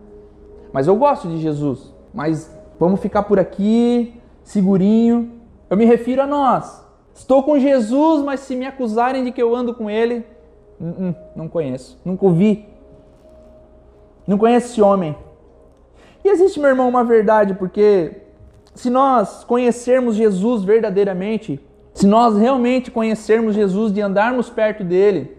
Mas 0.73 0.88
eu 0.88 0.97
gosto 0.97 1.29
de 1.29 1.38
Jesus. 1.38 1.95
Mas 2.12 2.56
vamos 2.79 3.01
ficar 3.01 3.23
por 3.25 3.39
aqui, 3.39 4.21
segurinho, 4.43 5.33
eu 5.69 5.77
me 5.77 5.85
refiro 5.85 6.23
a 6.23 6.27
nós. 6.27 6.85
Estou 7.15 7.43
com 7.43 7.59
Jesus, 7.59 8.23
mas 8.23 8.41
se 8.41 8.55
me 8.55 8.67
acusarem 8.67 9.25
de 9.25 9.33
que 9.33 9.43
eu 9.43 9.55
ando 9.55 9.75
com 9.75 9.89
ele, 9.89 10.25
não, 10.79 11.17
não 11.35 11.49
conheço, 11.49 11.99
nunca 12.05 12.25
ouvi. 12.25 12.69
Não 14.27 14.37
conheço 14.37 14.73
esse 14.73 14.83
homem. 14.83 15.17
E 16.25 16.29
existe, 16.29 16.61
meu 16.61 16.69
irmão, 16.69 16.89
uma 16.89 17.05
verdade, 17.05 17.55
porque 17.55 18.23
se 18.75 18.91
nós 18.91 19.45
conhecermos 19.45 20.17
Jesus 20.17 20.62
verdadeiramente, 20.62 21.61
se 21.95 22.07
nós 22.07 22.37
realmente 22.37 22.91
conhecermos 22.91 23.55
Jesus, 23.55 23.93
de 23.93 24.03
andarmos 24.03 24.51
perto 24.51 24.85
dele, 24.85 25.35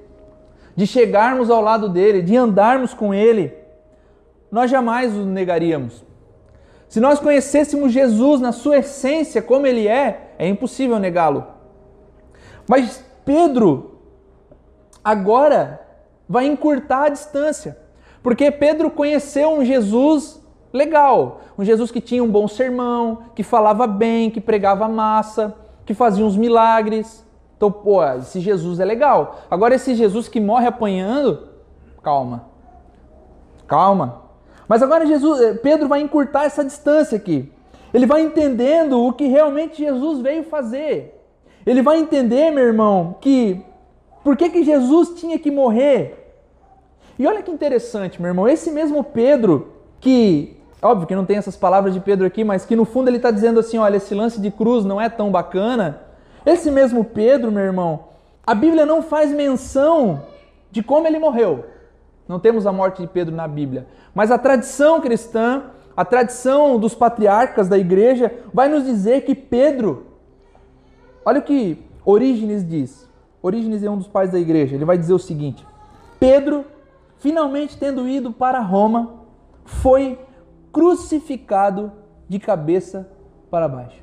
de 0.75 0.87
chegarmos 0.87 1.49
ao 1.49 1.61
lado 1.61 1.89
dele, 1.89 2.21
de 2.21 2.35
andarmos 2.35 2.93
com 2.93 3.13
ele, 3.13 3.53
nós 4.51 4.71
jamais 4.71 5.15
o 5.15 5.25
negaríamos. 5.25 6.06
Se 6.87 6.99
nós 6.99 7.19
conhecêssemos 7.19 7.91
Jesus 7.91 8.39
na 8.39 8.51
sua 8.51 8.77
essência, 8.77 9.41
como 9.41 9.67
ele 9.67 9.87
é, 9.87 10.33
é 10.39 10.47
impossível 10.47 10.99
negá-lo. 10.99 11.45
Mas 12.67 13.03
Pedro 13.25 13.99
agora 15.03 15.81
vai 16.27 16.45
encurtar 16.45 17.05
a 17.05 17.09
distância, 17.09 17.77
porque 18.23 18.51
Pedro 18.51 18.89
conheceu 18.89 19.51
um 19.51 19.63
Jesus 19.63 20.41
legal, 20.71 21.41
um 21.57 21.63
Jesus 21.63 21.91
que 21.91 22.01
tinha 22.01 22.23
um 22.23 22.29
bom 22.29 22.47
sermão, 22.47 23.19
que 23.35 23.43
falava 23.43 23.87
bem, 23.87 24.29
que 24.29 24.41
pregava 24.41 24.87
massa, 24.87 25.55
que 25.85 25.93
fazia 25.93 26.25
uns 26.25 26.37
milagres. 26.37 27.25
Então, 27.55 27.71
pô, 27.71 28.03
esse 28.03 28.39
Jesus 28.39 28.79
é 28.79 28.85
legal. 28.85 29.39
Agora, 29.49 29.75
esse 29.75 29.95
Jesus 29.95 30.27
que 30.27 30.39
morre 30.39 30.67
apanhando, 30.67 31.47
calma. 32.03 32.45
Calma. 33.65 34.26
Mas 34.67 34.83
agora 34.83 35.05
Jesus, 35.05 35.41
eh, 35.41 35.53
Pedro 35.53 35.87
vai 35.87 36.01
encurtar 36.01 36.45
essa 36.45 36.63
distância 36.63 37.15
aqui. 37.15 37.51
Ele 37.93 38.05
vai 38.05 38.21
entendendo 38.21 39.01
o 39.01 39.13
que 39.13 39.27
realmente 39.27 39.77
Jesus 39.77 40.19
veio 40.19 40.43
fazer. 40.43 41.23
Ele 41.65 41.81
vai 41.81 41.99
entender, 41.99 42.51
meu 42.51 42.65
irmão, 42.65 43.15
que 43.21 43.63
por 44.23 44.35
que, 44.35 44.49
que 44.49 44.61
Jesus 44.61 45.19
tinha 45.19 45.39
que 45.39 45.49
morrer. 45.49 46.33
E 47.17 47.25
olha 47.25 47.41
que 47.41 47.49
interessante, 47.49 48.21
meu 48.21 48.29
irmão, 48.29 48.45
esse 48.45 48.69
mesmo 48.71 49.01
Pedro, 49.01 49.73
que, 50.01 50.57
óbvio 50.81 51.07
que 51.07 51.15
não 51.15 51.25
tem 51.25 51.37
essas 51.37 51.55
palavras 51.55 51.93
de 51.93 52.01
Pedro 52.01 52.27
aqui, 52.27 52.43
mas 52.43 52.65
que 52.65 52.75
no 52.75 52.83
fundo 52.83 53.09
ele 53.09 53.15
está 53.17 53.31
dizendo 53.31 53.59
assim: 53.59 53.77
olha, 53.77 53.95
esse 53.95 54.13
lance 54.13 54.41
de 54.41 54.51
cruz 54.51 54.83
não 54.83 54.99
é 54.99 55.07
tão 55.07 55.31
bacana. 55.31 56.01
Esse 56.45 56.69
mesmo 56.69 57.05
Pedro, 57.05 57.51
meu 57.51 57.63
irmão, 57.63 58.05
a 58.45 58.53
Bíblia 58.53 58.85
não 58.85 59.01
faz 59.01 59.31
menção 59.31 60.23
de 60.71 60.83
como 60.83 61.07
ele 61.07 61.19
morreu. 61.19 61.65
Não 62.27 62.39
temos 62.39 62.67
a 62.67 62.71
morte 62.71 63.01
de 63.01 63.07
Pedro 63.07 63.35
na 63.35 63.47
Bíblia. 63.47 63.87
Mas 64.13 64.31
a 64.31 64.37
tradição 64.37 64.99
cristã, 64.99 65.63
a 65.95 66.03
tradição 66.03 66.77
dos 66.77 66.93
patriarcas 66.93 67.67
da 67.69 67.77
igreja, 67.77 68.31
vai 68.53 68.67
nos 68.67 68.83
dizer 68.83 69.21
que 69.21 69.33
Pedro. 69.33 70.07
Olha 71.25 71.39
o 71.39 71.43
que 71.43 71.83
Orígenes 72.03 72.67
diz. 72.67 73.07
Orígenes 73.41 73.83
é 73.83 73.89
um 73.89 73.97
dos 73.97 74.07
pais 74.07 74.31
da 74.31 74.39
igreja. 74.39 74.75
Ele 74.75 74.85
vai 74.85 74.97
dizer 74.97 75.13
o 75.13 75.19
seguinte: 75.19 75.65
Pedro, 76.19 76.65
finalmente 77.17 77.77
tendo 77.77 78.07
ido 78.07 78.31
para 78.31 78.59
Roma, 78.59 79.21
foi 79.63 80.19
crucificado 80.71 81.91
de 82.27 82.39
cabeça 82.39 83.09
para 83.49 83.67
baixo. 83.67 84.01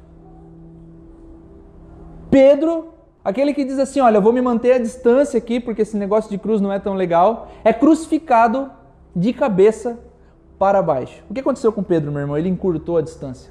Pedro 2.31 2.94
Aquele 3.25 3.55
que 3.55 3.65
diz 3.65 3.79
assim: 3.79 4.01
Olha, 4.01 4.19
eu 4.19 4.23
vou 4.23 4.33
me 4.33 4.43
manter 4.43 4.73
à 4.73 4.79
distância 4.79 5.39
aqui 5.39 5.59
porque 5.59 5.83
esse 5.83 5.97
negócio 5.97 6.31
de 6.31 6.37
cruz 6.37 6.61
não 6.61 6.73
é 6.73 6.79
tão 6.79 6.95
legal, 6.95 7.49
é 7.65 7.73
crucificado 7.73 8.71
de 9.17 9.33
cabeça 9.33 9.99
para 10.59 10.83
baixo. 10.83 11.23
O 11.31 11.35
que 11.35 11.41
aconteceu 11.41 11.73
com 11.73 11.83
Pedro, 11.83 12.13
meu 12.13 12.21
irmão? 12.21 12.37
Ele 12.37 12.49
encurtou 12.49 12.99
a 12.99 13.01
distância. 13.01 13.51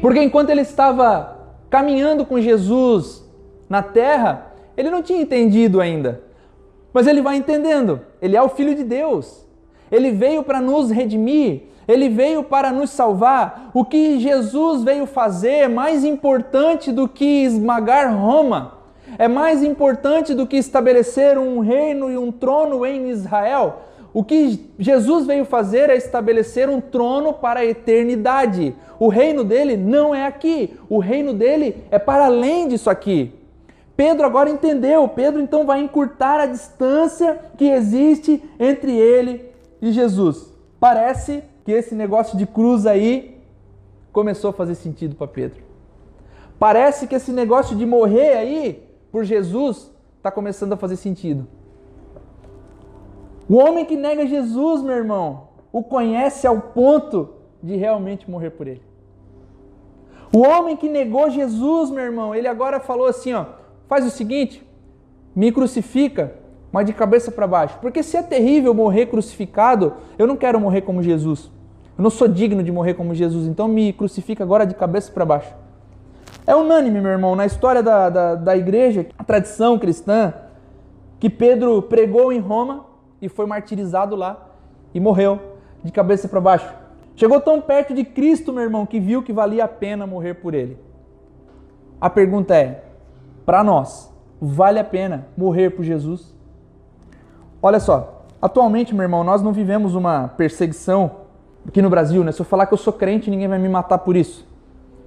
Porque 0.00 0.20
enquanto 0.20 0.50
ele 0.50 0.62
estava 0.62 1.38
caminhando 1.70 2.26
com 2.26 2.40
Jesus 2.40 3.24
na 3.68 3.82
terra, 3.82 4.52
ele 4.76 4.90
não 4.90 5.02
tinha 5.02 5.22
entendido 5.22 5.80
ainda. 5.80 6.22
Mas 6.92 7.06
ele 7.06 7.22
vai 7.22 7.36
entendendo. 7.36 8.00
Ele 8.20 8.36
é 8.36 8.42
o 8.42 8.48
Filho 8.48 8.74
de 8.74 8.84
Deus. 8.84 9.46
Ele 9.90 10.10
veio 10.10 10.42
para 10.42 10.60
nos 10.60 10.90
redimir. 10.90 11.62
Ele 11.92 12.08
veio 12.08 12.42
para 12.42 12.72
nos 12.72 12.90
salvar. 12.90 13.70
O 13.74 13.84
que 13.84 14.18
Jesus 14.18 14.82
veio 14.82 15.06
fazer 15.06 15.58
é 15.58 15.68
mais 15.68 16.04
importante 16.04 16.90
do 16.90 17.06
que 17.06 17.44
esmagar 17.44 18.16
Roma, 18.16 18.78
é 19.18 19.28
mais 19.28 19.62
importante 19.62 20.34
do 20.34 20.46
que 20.46 20.56
estabelecer 20.56 21.36
um 21.36 21.60
reino 21.60 22.10
e 22.10 22.16
um 22.16 22.32
trono 22.32 22.86
em 22.86 23.10
Israel. 23.10 23.82
O 24.14 24.22
que 24.22 24.70
Jesus 24.78 25.26
veio 25.26 25.44
fazer 25.44 25.88
é 25.90 25.96
estabelecer 25.96 26.68
um 26.68 26.80
trono 26.80 27.32
para 27.32 27.60
a 27.60 27.64
eternidade. 27.64 28.74
O 28.98 29.08
reino 29.08 29.42
dele 29.42 29.76
não 29.76 30.14
é 30.14 30.26
aqui, 30.26 30.76
o 30.88 30.98
reino 30.98 31.32
dele 31.32 31.84
é 31.90 31.98
para 31.98 32.26
além 32.26 32.68
disso 32.68 32.90
aqui. 32.90 33.32
Pedro 33.96 34.26
agora 34.26 34.50
entendeu. 34.50 35.06
Pedro 35.08 35.40
então 35.40 35.64
vai 35.64 35.80
encurtar 35.80 36.40
a 36.40 36.46
distância 36.46 37.38
que 37.56 37.66
existe 37.66 38.42
entre 38.58 38.92
ele 38.92 39.50
e 39.80 39.92
Jesus. 39.92 40.52
Parece 40.80 41.42
que 41.72 41.78
esse 41.78 41.94
negócio 41.94 42.36
de 42.36 42.46
cruz 42.46 42.84
aí 42.84 43.40
começou 44.12 44.50
a 44.50 44.52
fazer 44.52 44.74
sentido 44.74 45.16
para 45.16 45.26
Pedro. 45.26 45.62
Parece 46.58 47.06
que 47.06 47.14
esse 47.14 47.32
negócio 47.32 47.74
de 47.74 47.86
morrer 47.86 48.36
aí 48.36 48.86
por 49.10 49.24
Jesus 49.24 49.90
está 50.18 50.30
começando 50.30 50.74
a 50.74 50.76
fazer 50.76 50.96
sentido. 50.96 51.46
O 53.48 53.56
homem 53.56 53.86
que 53.86 53.96
nega 53.96 54.26
Jesus, 54.26 54.82
meu 54.82 54.94
irmão, 54.94 55.48
o 55.72 55.82
conhece 55.82 56.46
ao 56.46 56.60
ponto 56.60 57.30
de 57.62 57.74
realmente 57.76 58.30
morrer 58.30 58.50
por 58.50 58.66
ele. 58.66 58.82
O 60.30 60.40
homem 60.40 60.76
que 60.76 60.90
negou 60.90 61.30
Jesus, 61.30 61.90
meu 61.90 62.04
irmão, 62.04 62.34
ele 62.34 62.48
agora 62.48 62.80
falou 62.80 63.06
assim, 63.06 63.32
ó, 63.32 63.46
faz 63.88 64.06
o 64.06 64.10
seguinte, 64.10 64.62
me 65.34 65.50
crucifica, 65.50 66.34
mas 66.70 66.84
de 66.84 66.92
cabeça 66.92 67.30
para 67.30 67.46
baixo. 67.46 67.78
Porque 67.80 68.02
se 68.02 68.16
é 68.18 68.22
terrível 68.22 68.74
morrer 68.74 69.06
crucificado, 69.06 69.94
eu 70.18 70.26
não 70.26 70.36
quero 70.36 70.60
morrer 70.60 70.82
como 70.82 71.02
Jesus. 71.02 71.50
Não 72.02 72.10
sou 72.10 72.26
digno 72.26 72.64
de 72.64 72.72
morrer 72.72 72.94
como 72.94 73.14
Jesus, 73.14 73.46
então 73.46 73.68
me 73.68 73.92
crucifica 73.92 74.42
agora 74.42 74.66
de 74.66 74.74
cabeça 74.74 75.12
para 75.12 75.24
baixo. 75.24 75.54
É 76.44 76.52
unânime, 76.52 77.00
meu 77.00 77.12
irmão, 77.12 77.36
na 77.36 77.46
história 77.46 77.80
da, 77.80 78.10
da, 78.10 78.34
da 78.34 78.56
igreja, 78.56 79.06
a 79.16 79.22
tradição 79.22 79.78
cristã, 79.78 80.34
que 81.20 81.30
Pedro 81.30 81.80
pregou 81.82 82.32
em 82.32 82.40
Roma 82.40 82.86
e 83.20 83.28
foi 83.28 83.46
martirizado 83.46 84.16
lá 84.16 84.48
e 84.92 84.98
morreu 84.98 85.38
de 85.84 85.92
cabeça 85.92 86.26
para 86.26 86.40
baixo. 86.40 86.74
Chegou 87.14 87.40
tão 87.40 87.60
perto 87.60 87.94
de 87.94 88.02
Cristo, 88.02 88.52
meu 88.52 88.64
irmão, 88.64 88.84
que 88.84 88.98
viu 88.98 89.22
que 89.22 89.32
valia 89.32 89.62
a 89.62 89.68
pena 89.68 90.04
morrer 90.04 90.34
por 90.34 90.54
ele. 90.54 90.76
A 92.00 92.10
pergunta 92.10 92.56
é: 92.56 92.82
para 93.46 93.62
nós, 93.62 94.12
vale 94.40 94.80
a 94.80 94.84
pena 94.84 95.28
morrer 95.36 95.70
por 95.70 95.84
Jesus? 95.84 96.34
Olha 97.62 97.78
só, 97.78 98.24
atualmente, 98.40 98.92
meu 98.92 99.04
irmão, 99.04 99.22
nós 99.22 99.40
não 99.40 99.52
vivemos 99.52 99.94
uma 99.94 100.26
perseguição 100.26 101.21
aqui 101.66 101.80
no 101.80 101.90
Brasil, 101.90 102.22
né? 102.24 102.32
Se 102.32 102.40
eu 102.40 102.44
falar 102.44 102.66
que 102.66 102.74
eu 102.74 102.78
sou 102.78 102.92
crente, 102.92 103.30
ninguém 103.30 103.48
vai 103.48 103.58
me 103.58 103.68
matar 103.68 103.98
por 103.98 104.16
isso. 104.16 104.46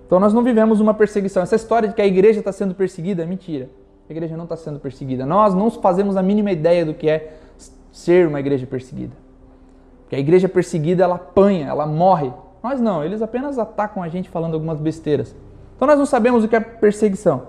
Então 0.05 0.19
nós 0.19 0.33
não 0.33 0.43
vivemos 0.43 0.79
uma 0.79 0.93
perseguição. 0.93 1.41
Essa 1.41 1.55
história 1.55 1.89
de 1.89 1.95
que 1.95 2.01
a 2.01 2.05
igreja 2.05 2.39
está 2.39 2.51
sendo 2.51 2.75
perseguida 2.75 3.23
é 3.23 3.25
mentira. 3.25 3.69
A 4.09 4.13
igreja 4.13 4.37
não 4.37 4.43
está 4.43 4.55
sendo 4.55 4.79
perseguida. 4.79 5.25
Nós 5.25 5.53
não 5.53 5.69
fazemos 5.71 6.15
a 6.15 6.21
mínima 6.21 6.51
ideia 6.51 6.85
do 6.85 6.93
que 6.93 7.09
é 7.09 7.37
ser 7.91 8.27
uma 8.27 8.39
igreja 8.39 8.67
perseguida. 8.67 9.13
Porque 10.01 10.15
a 10.15 10.19
igreja 10.19 10.47
perseguida, 10.47 11.03
ela 11.03 11.15
apanha, 11.15 11.67
ela 11.67 11.87
morre. 11.87 12.31
Nós 12.61 12.79
não, 12.79 13.03
eles 13.03 13.21
apenas 13.21 13.57
atacam 13.57 14.03
a 14.03 14.09
gente 14.09 14.29
falando 14.29 14.53
algumas 14.53 14.79
besteiras. 14.79 15.35
Então 15.75 15.87
nós 15.87 15.97
não 15.97 16.05
sabemos 16.05 16.43
o 16.43 16.47
que 16.47 16.55
é 16.55 16.59
perseguição. 16.59 17.47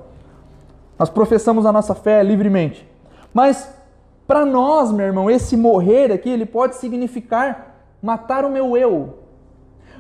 Nós 0.99 1.11
professamos 1.11 1.67
a 1.67 1.73
nossa 1.73 1.95
fé 1.95 2.23
livremente. 2.23 2.89
Mas 3.35 3.71
para 4.27 4.47
nós, 4.47 4.91
meu 4.91 5.07
irmão, 5.07 5.31
esse 5.31 5.57
morrer 5.57 6.11
aqui, 6.11 6.31
ele 6.31 6.47
pode 6.47 6.77
significar 6.77 7.76
matar 8.03 8.45
o 8.45 8.51
meu 8.51 8.77
eu. 8.77 9.27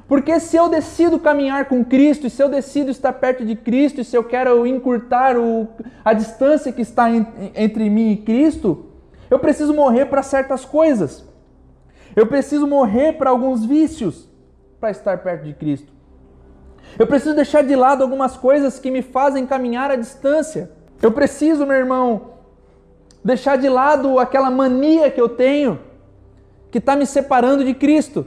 Porque 0.08 0.38
se 0.38 0.56
eu 0.56 0.68
decido 0.68 1.18
caminhar 1.18 1.64
com 1.66 1.84
Cristo, 1.84 2.26
e 2.26 2.30
se 2.30 2.40
eu 2.40 2.48
decido 2.48 2.90
estar 2.90 3.12
perto 3.14 3.44
de 3.44 3.56
Cristo, 3.56 4.00
e 4.00 4.04
se 4.04 4.16
eu 4.16 4.22
quero 4.22 4.66
encurtar 4.66 5.36
o, 5.36 5.66
a 6.04 6.12
distância 6.12 6.72
que 6.72 6.82
está 6.82 7.10
em, 7.10 7.26
entre 7.54 7.90
mim 7.90 8.12
e 8.12 8.16
Cristo, 8.18 8.86
eu 9.28 9.38
preciso 9.38 9.74
morrer 9.74 10.06
para 10.06 10.22
certas 10.22 10.64
coisas. 10.64 11.24
Eu 12.14 12.26
preciso 12.26 12.66
morrer 12.66 13.14
para 13.14 13.30
alguns 13.30 13.64
vícios 13.64 14.28
para 14.78 14.90
estar 14.90 15.18
perto 15.18 15.44
de 15.44 15.54
Cristo. 15.54 15.92
Eu 16.96 17.06
preciso 17.06 17.34
deixar 17.34 17.62
de 17.62 17.74
lado 17.74 18.02
algumas 18.02 18.36
coisas 18.36 18.78
que 18.78 18.90
me 18.90 19.02
fazem 19.02 19.44
caminhar 19.44 19.90
à 19.90 19.96
distância. 19.96 20.70
Eu 21.02 21.10
preciso, 21.10 21.66
meu 21.66 21.76
irmão, 21.76 22.30
deixar 23.24 23.56
de 23.58 23.68
lado 23.68 24.20
aquela 24.20 24.50
mania 24.50 25.10
que 25.10 25.20
eu 25.20 25.28
tenho 25.28 25.80
que 26.70 26.78
está 26.78 26.96
me 26.96 27.06
separando 27.06 27.64
de 27.64 27.74
Cristo. 27.74 28.26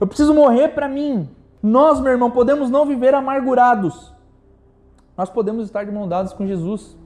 Eu 0.00 0.06
preciso 0.06 0.34
morrer 0.34 0.68
para 0.68 0.88
mim. 0.88 1.28
Nós, 1.62 2.00
meu 2.00 2.12
irmão, 2.12 2.30
podemos 2.30 2.70
não 2.70 2.86
viver 2.86 3.14
amargurados. 3.14 4.12
Nós 5.16 5.28
podemos 5.28 5.64
estar 5.64 5.84
de 5.84 5.90
mão 5.90 6.08
dadas 6.08 6.32
com 6.32 6.46
Jesus. 6.46 6.96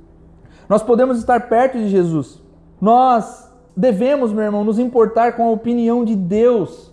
Nós 0.69 0.83
podemos 0.83 1.19
estar 1.19 1.49
perto 1.49 1.79
de 1.79 1.89
Jesus. 1.89 2.43
Nós 2.81 3.51
devemos, 3.77 4.33
meu 4.33 4.45
irmão, 4.45 4.65
nos 4.65 4.79
importar 4.79 5.33
com 5.35 5.49
a 5.49 5.51
opinião 5.51 6.05
de 6.05 6.15
Deus 6.15 6.93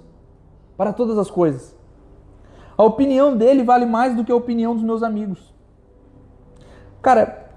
para 0.78 0.94
todas 0.94 1.18
as 1.18 1.30
coisas. 1.30 1.78
A 2.78 2.84
opinião 2.84 3.36
dele 3.36 3.64
vale 3.64 3.86
mais 3.86 4.16
do 4.16 4.24
que 4.24 4.32
a 4.32 4.36
opinião 4.36 4.74
dos 4.74 4.84
meus 4.84 5.04
amigos. 5.04 5.54
Cara, 7.02 7.52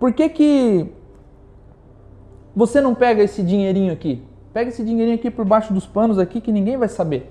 por 0.00 0.12
que 0.12 0.28
que 0.28 0.92
você 2.54 2.80
não 2.80 2.94
pega 2.94 3.22
esse 3.22 3.42
dinheirinho 3.42 3.92
aqui? 3.92 4.22
Pega 4.54 4.70
esse 4.70 4.84
dinheirinho 4.84 5.16
aqui 5.16 5.32
por 5.32 5.44
baixo 5.44 5.74
dos 5.74 5.84
panos 5.84 6.18
aqui 6.18 6.40
que 6.40 6.52
ninguém 6.52 6.76
vai 6.76 6.88
saber. 6.88 7.30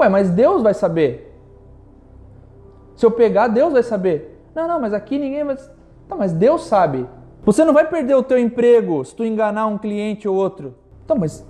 Ué, 0.00 0.08
mas 0.08 0.30
Deus 0.30 0.62
vai 0.62 0.72
saber. 0.72 1.38
Se 2.96 3.04
eu 3.04 3.10
pegar, 3.10 3.48
Deus 3.48 3.74
vai 3.74 3.82
saber. 3.82 4.42
Não, 4.54 4.66
não, 4.66 4.80
mas 4.80 4.94
aqui 4.94 5.18
ninguém 5.18 5.44
vai. 5.44 5.56
Tá, 6.08 6.16
mas 6.16 6.32
Deus 6.32 6.64
sabe. 6.64 7.06
Você 7.44 7.62
não 7.62 7.74
vai 7.74 7.86
perder 7.86 8.14
o 8.14 8.22
teu 8.22 8.38
emprego 8.38 9.04
se 9.04 9.14
tu 9.14 9.22
enganar 9.22 9.66
um 9.66 9.76
cliente 9.76 10.26
ou 10.26 10.34
outro. 10.34 10.74
Então, 11.04 11.18
mas 11.18 11.46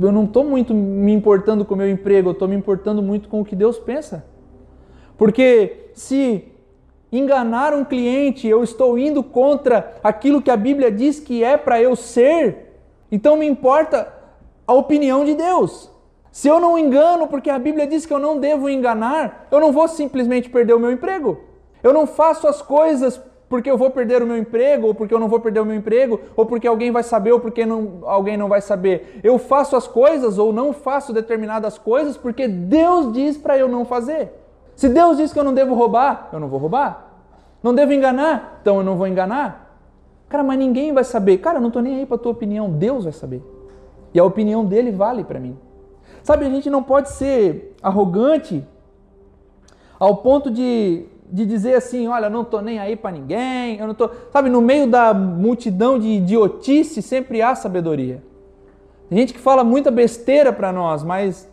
eu 0.00 0.10
não 0.10 0.24
estou 0.24 0.42
muito 0.42 0.72
me 0.72 1.12
importando 1.12 1.64
com 1.64 1.74
o 1.74 1.76
meu 1.76 1.90
emprego, 1.90 2.30
eu 2.30 2.32
estou 2.32 2.48
me 2.48 2.56
importando 2.56 3.02
muito 3.02 3.28
com 3.28 3.42
o 3.42 3.44
que 3.44 3.54
Deus 3.54 3.78
pensa. 3.78 4.24
Porque 5.18 5.90
se 5.92 6.48
enganar 7.12 7.74
um 7.74 7.84
cliente, 7.84 8.48
eu 8.48 8.64
estou 8.64 8.98
indo 8.98 9.22
contra 9.22 9.94
aquilo 10.02 10.40
que 10.40 10.50
a 10.50 10.56
Bíblia 10.56 10.90
diz 10.90 11.20
que 11.20 11.44
é 11.44 11.58
para 11.58 11.80
eu 11.80 11.94
ser, 11.94 12.63
então 13.14 13.36
me 13.36 13.46
importa 13.46 14.12
a 14.66 14.72
opinião 14.72 15.24
de 15.24 15.34
Deus. 15.36 15.88
Se 16.32 16.48
eu 16.48 16.58
não 16.58 16.76
engano, 16.76 17.28
porque 17.28 17.48
a 17.48 17.60
Bíblia 17.60 17.86
diz 17.86 18.04
que 18.04 18.12
eu 18.12 18.18
não 18.18 18.40
devo 18.40 18.68
enganar, 18.68 19.46
eu 19.52 19.60
não 19.60 19.70
vou 19.70 19.86
simplesmente 19.86 20.50
perder 20.50 20.74
o 20.74 20.80
meu 20.80 20.90
emprego. 20.90 21.38
Eu 21.80 21.92
não 21.92 22.08
faço 22.08 22.48
as 22.48 22.60
coisas 22.60 23.20
porque 23.48 23.70
eu 23.70 23.78
vou 23.78 23.88
perder 23.90 24.20
o 24.20 24.26
meu 24.26 24.36
emprego, 24.36 24.88
ou 24.88 24.94
porque 24.96 25.14
eu 25.14 25.20
não 25.20 25.28
vou 25.28 25.38
perder 25.38 25.60
o 25.60 25.64
meu 25.64 25.76
emprego, 25.76 26.18
ou 26.34 26.44
porque 26.44 26.66
alguém 26.66 26.90
vai 26.90 27.04
saber, 27.04 27.30
ou 27.30 27.38
porque 27.38 27.64
não, 27.64 28.00
alguém 28.02 28.36
não 28.36 28.48
vai 28.48 28.60
saber. 28.60 29.20
Eu 29.22 29.38
faço 29.38 29.76
as 29.76 29.86
coisas 29.86 30.36
ou 30.36 30.52
não 30.52 30.72
faço 30.72 31.12
determinadas 31.12 31.78
coisas 31.78 32.16
porque 32.16 32.48
Deus 32.48 33.12
diz 33.12 33.36
para 33.36 33.56
eu 33.56 33.68
não 33.68 33.84
fazer. 33.84 34.32
Se 34.74 34.88
Deus 34.88 35.18
diz 35.18 35.32
que 35.32 35.38
eu 35.38 35.44
não 35.44 35.54
devo 35.54 35.72
roubar, 35.76 36.30
eu 36.32 36.40
não 36.40 36.48
vou 36.48 36.58
roubar. 36.58 37.12
Não 37.62 37.72
devo 37.72 37.92
enganar, 37.92 38.58
então 38.60 38.78
eu 38.78 38.82
não 38.82 38.96
vou 38.96 39.06
enganar. 39.06 39.63
Cara, 40.34 40.42
mas 40.42 40.58
ninguém 40.58 40.92
vai 40.92 41.04
saber. 41.04 41.38
Cara, 41.38 41.58
eu 41.58 41.60
não 41.60 41.68
estou 41.68 41.80
nem 41.80 41.94
aí 41.94 42.06
para 42.06 42.18
tua 42.18 42.32
opinião, 42.32 42.68
Deus 42.68 43.04
vai 43.04 43.12
saber. 43.12 43.40
E 44.12 44.18
a 44.18 44.24
opinião 44.24 44.64
dele 44.64 44.90
vale 44.90 45.22
para 45.22 45.38
mim. 45.38 45.56
Sabe, 46.24 46.44
a 46.44 46.50
gente 46.50 46.68
não 46.68 46.82
pode 46.82 47.10
ser 47.10 47.76
arrogante 47.80 48.66
ao 49.96 50.16
ponto 50.16 50.50
de 50.50 51.06
de 51.30 51.46
dizer 51.46 51.74
assim, 51.74 52.08
olha, 52.08 52.28
não 52.28 52.44
tô 52.44 52.60
nem 52.60 52.80
aí 52.80 52.96
para 52.96 53.12
ninguém, 53.12 53.78
eu 53.78 53.86
não 53.86 53.94
tô, 53.94 54.10
sabe, 54.32 54.50
no 54.50 54.60
meio 54.60 54.88
da 54.88 55.14
multidão 55.14 55.98
de 55.98 56.08
idiotice 56.08 57.00
sempre 57.00 57.40
há 57.40 57.54
sabedoria. 57.54 58.20
Tem 59.08 59.18
gente 59.18 59.34
que 59.34 59.40
fala 59.40 59.62
muita 59.62 59.90
besteira 59.90 60.52
para 60.52 60.72
nós, 60.72 61.04
mas 61.04 61.48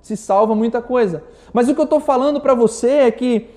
se 0.00 0.16
salva 0.16 0.54
muita 0.56 0.82
coisa. 0.82 1.22
Mas 1.52 1.68
o 1.68 1.74
que 1.74 1.80
eu 1.80 1.84
estou 1.84 2.00
falando 2.00 2.40
para 2.40 2.54
você 2.54 2.88
é 2.88 3.10
que 3.12 3.48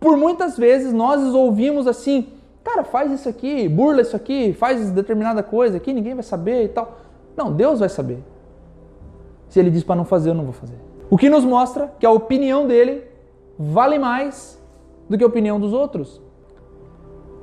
por 0.00 0.16
muitas 0.16 0.58
vezes 0.58 0.92
nós 0.92 1.34
ouvimos 1.34 1.86
assim, 1.86 2.28
cara, 2.62 2.84
faz 2.84 3.10
isso 3.12 3.28
aqui, 3.28 3.68
burla 3.68 4.02
isso 4.02 4.16
aqui, 4.16 4.52
faz 4.52 4.90
determinada 4.90 5.42
coisa 5.42 5.76
aqui, 5.76 5.92
ninguém 5.92 6.14
vai 6.14 6.22
saber 6.22 6.64
e 6.64 6.68
tal. 6.68 6.98
Não, 7.36 7.52
Deus 7.52 7.80
vai 7.80 7.88
saber. 7.88 8.22
Se 9.48 9.58
ele 9.58 9.70
diz 9.70 9.84
para 9.84 9.96
não 9.96 10.04
fazer, 10.04 10.30
eu 10.30 10.34
não 10.34 10.44
vou 10.44 10.52
fazer. 10.52 10.76
O 11.10 11.18
que 11.18 11.28
nos 11.28 11.44
mostra 11.44 11.92
que 11.98 12.06
a 12.06 12.10
opinião 12.10 12.66
dele 12.66 13.04
vale 13.58 13.98
mais 13.98 14.60
do 15.08 15.18
que 15.18 15.24
a 15.24 15.26
opinião 15.26 15.60
dos 15.60 15.72
outros. 15.72 16.20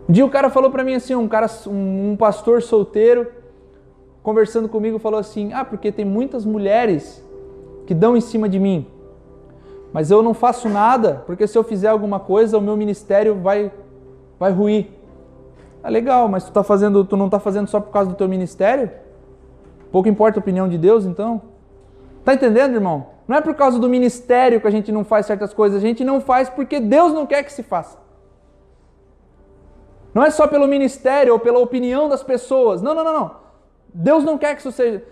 Um 0.07 0.11
dia 0.11 0.25
o 0.25 0.29
cara 0.29 0.49
falou 0.49 0.71
para 0.71 0.83
mim 0.83 0.95
assim, 0.95 1.13
um 1.13 1.27
cara, 1.27 1.47
um 1.67 2.15
pastor 2.17 2.63
solteiro, 2.63 3.31
conversando 4.23 4.67
comigo, 4.67 4.97
falou 4.97 5.19
assim: 5.19 5.53
"Ah, 5.53 5.63
porque 5.63 5.91
tem 5.91 6.03
muitas 6.03 6.45
mulheres 6.45 7.23
que 7.85 7.93
dão 7.93 8.17
em 8.17 8.21
cima 8.21 8.49
de 8.49 8.59
mim. 8.59 8.87
Mas 9.93 10.09
eu 10.09 10.21
não 10.21 10.33
faço 10.33 10.67
nada, 10.67 11.23
porque 11.25 11.45
se 11.45 11.57
eu 11.57 11.63
fizer 11.63 11.89
alguma 11.89 12.19
coisa, 12.19 12.57
o 12.57 12.61
meu 12.61 12.75
ministério 12.75 13.35
vai 13.35 13.71
vai 14.39 14.51
ruir". 14.51 14.98
Ah, 15.83 15.89
legal, 15.89 16.27
mas 16.27 16.43
tu 16.43 16.51
tá 16.51 16.63
fazendo, 16.63 17.05
tu 17.05 17.15
não 17.15 17.29
tá 17.29 17.39
fazendo 17.39 17.67
só 17.67 17.79
por 17.79 17.91
causa 17.91 18.09
do 18.09 18.15
teu 18.15 18.27
ministério? 18.27 18.91
Pouco 19.91 20.09
importa 20.09 20.39
a 20.39 20.41
opinião 20.41 20.67
de 20.67 20.77
Deus, 20.77 21.05
então? 21.05 21.41
Tá 22.23 22.33
entendendo, 22.33 22.75
irmão? 22.75 23.07
Não 23.27 23.37
é 23.37 23.41
por 23.41 23.55
causa 23.55 23.79
do 23.79 23.87
ministério 23.87 24.59
que 24.59 24.67
a 24.67 24.71
gente 24.71 24.91
não 24.91 25.03
faz 25.03 25.25
certas 25.25 25.53
coisas, 25.53 25.77
a 25.77 25.85
gente 25.85 26.03
não 26.03 26.19
faz 26.19 26.49
porque 26.49 26.79
Deus 26.79 27.13
não 27.13 27.25
quer 27.25 27.43
que 27.43 27.53
se 27.53 27.63
faça. 27.63 27.97
Não 30.13 30.23
é 30.23 30.31
só 30.31 30.47
pelo 30.47 30.67
ministério 30.67 31.33
ou 31.33 31.39
pela 31.39 31.59
opinião 31.59 32.09
das 32.09 32.23
pessoas. 32.23 32.81
Não, 32.81 32.95
não, 32.95 33.03
não, 33.03 33.13
não. 33.13 33.35
Deus 33.93 34.23
não 34.23 34.37
quer 34.37 34.55
que 34.55 34.61
isso 34.61 34.71
seja. 34.71 35.03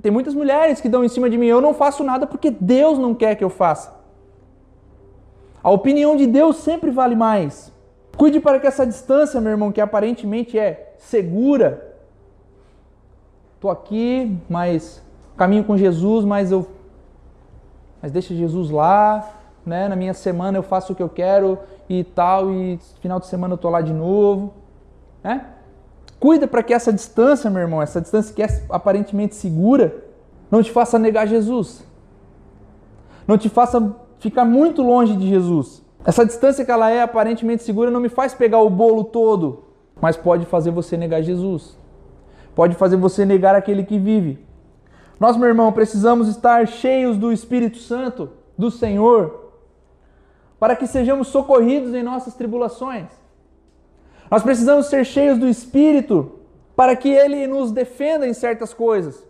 Tem 0.00 0.10
muitas 0.10 0.34
mulheres 0.34 0.80
que 0.80 0.88
dão 0.88 1.04
em 1.04 1.08
cima 1.08 1.28
de 1.28 1.36
mim. 1.36 1.46
Eu 1.46 1.60
não 1.60 1.74
faço 1.74 2.02
nada 2.02 2.26
porque 2.26 2.50
Deus 2.50 2.98
não 2.98 3.14
quer 3.14 3.34
que 3.34 3.44
eu 3.44 3.50
faça. 3.50 3.94
A 5.62 5.70
opinião 5.70 6.16
de 6.16 6.26
Deus 6.26 6.56
sempre 6.56 6.90
vale 6.90 7.14
mais. 7.14 7.73
Cuide 8.16 8.40
para 8.40 8.60
que 8.60 8.66
essa 8.66 8.86
distância, 8.86 9.40
meu 9.40 9.52
irmão, 9.52 9.72
que 9.72 9.80
aparentemente 9.80 10.58
é 10.58 10.94
segura. 10.98 11.94
Estou 13.54 13.70
aqui, 13.70 14.38
mas 14.48 15.02
caminho 15.36 15.64
com 15.64 15.76
Jesus, 15.76 16.24
mas 16.24 16.52
eu. 16.52 16.68
Mas 18.00 18.12
deixa 18.12 18.34
Jesus 18.34 18.70
lá, 18.70 19.28
né? 19.64 19.88
Na 19.88 19.96
minha 19.96 20.14
semana 20.14 20.58
eu 20.58 20.62
faço 20.62 20.92
o 20.92 20.96
que 20.96 21.02
eu 21.02 21.08
quero 21.08 21.58
e 21.88 22.04
tal, 22.04 22.50
e 22.50 22.78
final 23.00 23.18
de 23.18 23.26
semana 23.26 23.54
eu 23.54 23.58
tô 23.58 23.68
lá 23.70 23.80
de 23.80 23.92
novo, 23.92 24.54
né? 25.22 25.46
Cuida 26.20 26.46
para 26.46 26.62
que 26.62 26.72
essa 26.72 26.92
distância, 26.92 27.50
meu 27.50 27.62
irmão, 27.62 27.82
essa 27.82 28.00
distância 28.00 28.34
que 28.34 28.42
é 28.42 28.64
aparentemente 28.70 29.34
segura, 29.34 30.04
não 30.50 30.62
te 30.62 30.70
faça 30.70 30.98
negar 30.98 31.26
Jesus. 31.26 31.84
Não 33.26 33.36
te 33.36 33.48
faça 33.48 33.94
ficar 34.18 34.44
muito 34.44 34.82
longe 34.82 35.16
de 35.16 35.28
Jesus. 35.28 35.83
Essa 36.04 36.24
distância 36.24 36.64
que 36.64 36.70
ela 36.70 36.90
é 36.90 37.00
aparentemente 37.00 37.62
segura 37.62 37.90
não 37.90 38.00
me 38.00 38.10
faz 38.10 38.34
pegar 38.34 38.60
o 38.60 38.68
bolo 38.68 39.04
todo, 39.04 39.64
mas 40.00 40.16
pode 40.16 40.44
fazer 40.44 40.70
você 40.70 40.96
negar 40.96 41.22
Jesus. 41.22 41.78
Pode 42.54 42.74
fazer 42.74 42.96
você 42.96 43.24
negar 43.24 43.54
aquele 43.54 43.84
que 43.84 43.98
vive. 43.98 44.44
Nós, 45.18 45.36
meu 45.36 45.48
irmão, 45.48 45.72
precisamos 45.72 46.28
estar 46.28 46.66
cheios 46.68 47.16
do 47.16 47.32
Espírito 47.32 47.78
Santo, 47.78 48.30
do 48.56 48.70
Senhor, 48.70 49.52
para 50.58 50.76
que 50.76 50.86
sejamos 50.86 51.28
socorridos 51.28 51.94
em 51.94 52.02
nossas 52.02 52.34
tribulações. 52.34 53.08
Nós 54.30 54.42
precisamos 54.42 54.86
ser 54.86 55.04
cheios 55.04 55.38
do 55.38 55.48
Espírito 55.48 56.40
para 56.76 56.94
que 56.96 57.08
Ele 57.08 57.46
nos 57.46 57.72
defenda 57.72 58.26
em 58.26 58.34
certas 58.34 58.74
coisas. 58.74 59.26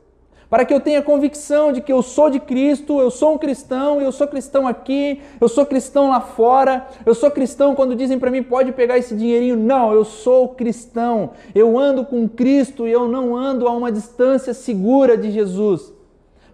Para 0.49 0.65
que 0.65 0.73
eu 0.73 0.81
tenha 0.81 1.03
convicção 1.03 1.73
de 1.73 1.81
que 1.81 1.93
eu 1.93 2.03
sou 2.03 2.31
de 2.31 2.39
Cristo, 2.39 3.01
eu 3.01 3.11
sou 3.11 3.35
um 3.35 3.39
cristão, 3.39 4.01
eu 4.01 4.13
sou 4.13 4.27
cristão 4.29 4.67
aqui, 4.67 5.21
eu 5.41 5.49
sou 5.49 5.65
cristão 5.65 6.11
lá 6.11 6.21
fora, 6.21 6.87
eu 7.05 7.15
sou 7.15 7.31
cristão 7.31 7.75
quando 7.75 7.97
dizem 7.97 8.19
para 8.19 8.31
mim 8.31 8.43
pode 8.43 8.73
pegar 8.73 8.99
esse 8.99 9.15
dinheirinho. 9.15 9.57
Não, 9.57 9.93
eu 9.93 10.05
sou 10.05 10.49
cristão. 10.49 11.31
Eu 11.55 11.79
ando 11.79 12.05
com 12.05 12.29
Cristo 12.29 12.87
e 12.87 12.93
eu 12.93 13.09
não 13.09 13.35
ando 13.35 13.67
a 13.67 13.73
uma 13.73 13.91
distância 13.91 14.53
segura 14.53 15.17
de 15.17 15.31
Jesus. 15.31 15.93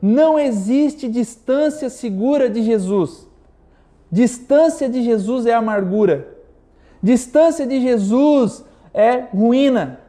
Não 0.00 0.38
existe 0.38 1.08
distância 1.08 1.90
segura 1.90 2.48
de 2.48 2.62
Jesus. 2.62 3.28
Distância 4.10 4.88
de 4.88 5.02
Jesus 5.02 5.46
é 5.46 5.52
amargura. 5.52 6.36
Distância 7.02 7.66
de 7.66 7.80
Jesus 7.80 8.64
é 8.94 9.26
ruína. 9.32 10.00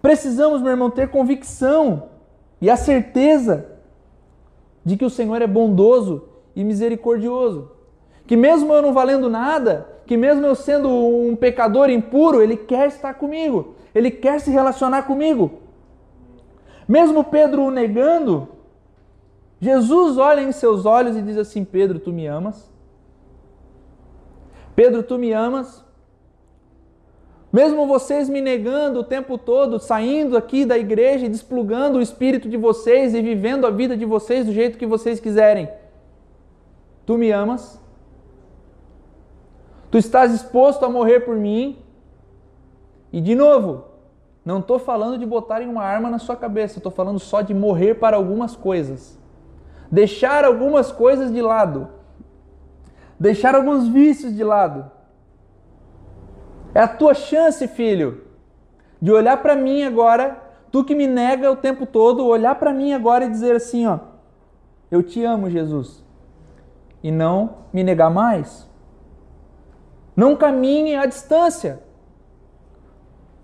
Precisamos, 0.00 0.62
meu 0.62 0.70
irmão, 0.70 0.90
ter 0.90 1.08
convicção 1.08 2.04
e 2.60 2.68
a 2.68 2.76
certeza 2.76 3.66
de 4.84 4.96
que 4.96 5.04
o 5.04 5.10
Senhor 5.10 5.40
é 5.42 5.46
bondoso 5.46 6.28
e 6.56 6.64
misericordioso. 6.64 7.70
Que 8.26 8.36
mesmo 8.36 8.72
eu 8.72 8.82
não 8.82 8.92
valendo 8.92 9.30
nada, 9.30 9.86
que 10.06 10.16
mesmo 10.16 10.44
eu 10.46 10.54
sendo 10.54 10.88
um 10.88 11.36
pecador 11.36 11.88
impuro, 11.90 12.42
Ele 12.42 12.56
quer 12.56 12.88
estar 12.88 13.14
comigo, 13.14 13.74
Ele 13.94 14.10
quer 14.10 14.40
se 14.40 14.50
relacionar 14.50 15.02
comigo. 15.02 15.60
Mesmo 16.86 17.22
Pedro 17.22 17.64
o 17.64 17.70
negando, 17.70 18.48
Jesus 19.60 20.16
olha 20.16 20.40
em 20.40 20.52
seus 20.52 20.86
olhos 20.86 21.16
e 21.16 21.22
diz 21.22 21.36
assim: 21.36 21.64
Pedro, 21.64 21.98
tu 21.98 22.12
me 22.12 22.26
amas? 22.26 22.70
Pedro, 24.74 25.02
tu 25.02 25.18
me 25.18 25.32
amas? 25.32 25.84
Mesmo 27.52 27.86
vocês 27.86 28.28
me 28.28 28.40
negando 28.40 29.00
o 29.00 29.04
tempo 29.04 29.38
todo, 29.38 29.78
saindo 29.78 30.36
aqui 30.36 30.66
da 30.66 30.76
igreja 30.76 31.26
e 31.26 31.28
desplugando 31.28 31.98
o 31.98 32.02
espírito 32.02 32.48
de 32.48 32.56
vocês 32.56 33.14
e 33.14 33.22
vivendo 33.22 33.66
a 33.66 33.70
vida 33.70 33.96
de 33.96 34.04
vocês 34.04 34.44
do 34.44 34.52
jeito 34.52 34.76
que 34.76 34.86
vocês 34.86 35.18
quiserem, 35.18 35.68
tu 37.06 37.16
me 37.16 37.30
amas? 37.30 37.82
Tu 39.90 39.96
estás 39.96 40.32
disposto 40.32 40.84
a 40.84 40.90
morrer 40.90 41.20
por 41.20 41.36
mim? 41.36 41.78
E 43.10 43.20
de 43.20 43.34
novo, 43.34 43.84
não 44.44 44.58
estou 44.58 44.78
falando 44.78 45.16
de 45.16 45.24
botarem 45.24 45.68
uma 45.68 45.82
arma 45.82 46.10
na 46.10 46.18
sua 46.18 46.36
cabeça, 46.36 46.78
estou 46.78 46.92
falando 46.92 47.18
só 47.18 47.40
de 47.40 47.54
morrer 47.54 47.94
para 47.94 48.16
algumas 48.16 48.54
coisas. 48.54 49.18
Deixar 49.90 50.44
algumas 50.44 50.92
coisas 50.92 51.32
de 51.32 51.40
lado 51.40 51.98
deixar 53.18 53.54
alguns 53.54 53.88
vícios 53.88 54.34
de 54.34 54.44
lado. 54.44 54.90
É 56.78 56.82
a 56.82 56.86
tua 56.86 57.12
chance, 57.12 57.66
filho, 57.66 58.22
de 59.02 59.10
olhar 59.10 59.38
para 59.38 59.56
mim 59.56 59.82
agora, 59.82 60.40
tu 60.70 60.84
que 60.84 60.94
me 60.94 61.08
nega 61.08 61.50
o 61.50 61.56
tempo 61.56 61.84
todo, 61.84 62.24
olhar 62.24 62.54
para 62.54 62.72
mim 62.72 62.92
agora 62.92 63.24
e 63.24 63.30
dizer 63.30 63.56
assim, 63.56 63.84
ó, 63.86 63.98
eu 64.88 65.02
te 65.02 65.24
amo, 65.24 65.50
Jesus. 65.50 66.04
E 67.02 67.10
não 67.10 67.64
me 67.72 67.82
negar 67.82 68.10
mais. 68.10 68.68
Não 70.14 70.36
caminhe 70.36 70.94
à 70.94 71.06
distância. 71.06 71.82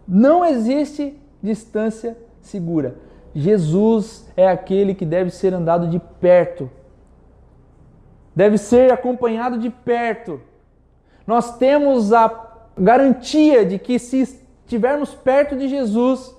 Não 0.06 0.44
existe 0.44 1.20
distância 1.42 2.16
segura. 2.40 2.98
Jesus 3.34 4.30
é 4.36 4.46
aquele 4.46 4.94
que 4.94 5.04
deve 5.04 5.30
ser 5.30 5.52
andado 5.52 5.88
de 5.88 5.98
perto 5.98 6.70
deve 8.34 8.58
ser 8.58 8.92
acompanhado 8.92 9.58
de 9.58 9.70
perto. 9.70 10.40
Nós 11.26 11.56
temos 11.56 12.12
a 12.12 12.28
garantia 12.76 13.64
de 13.64 13.78
que 13.78 13.98
se 13.98 14.22
estivermos 14.64 15.14
perto 15.14 15.56
de 15.56 15.68
Jesus, 15.68 16.34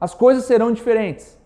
as 0.00 0.14
coisas 0.14 0.44
serão 0.44 0.72
diferentes. 0.72 1.38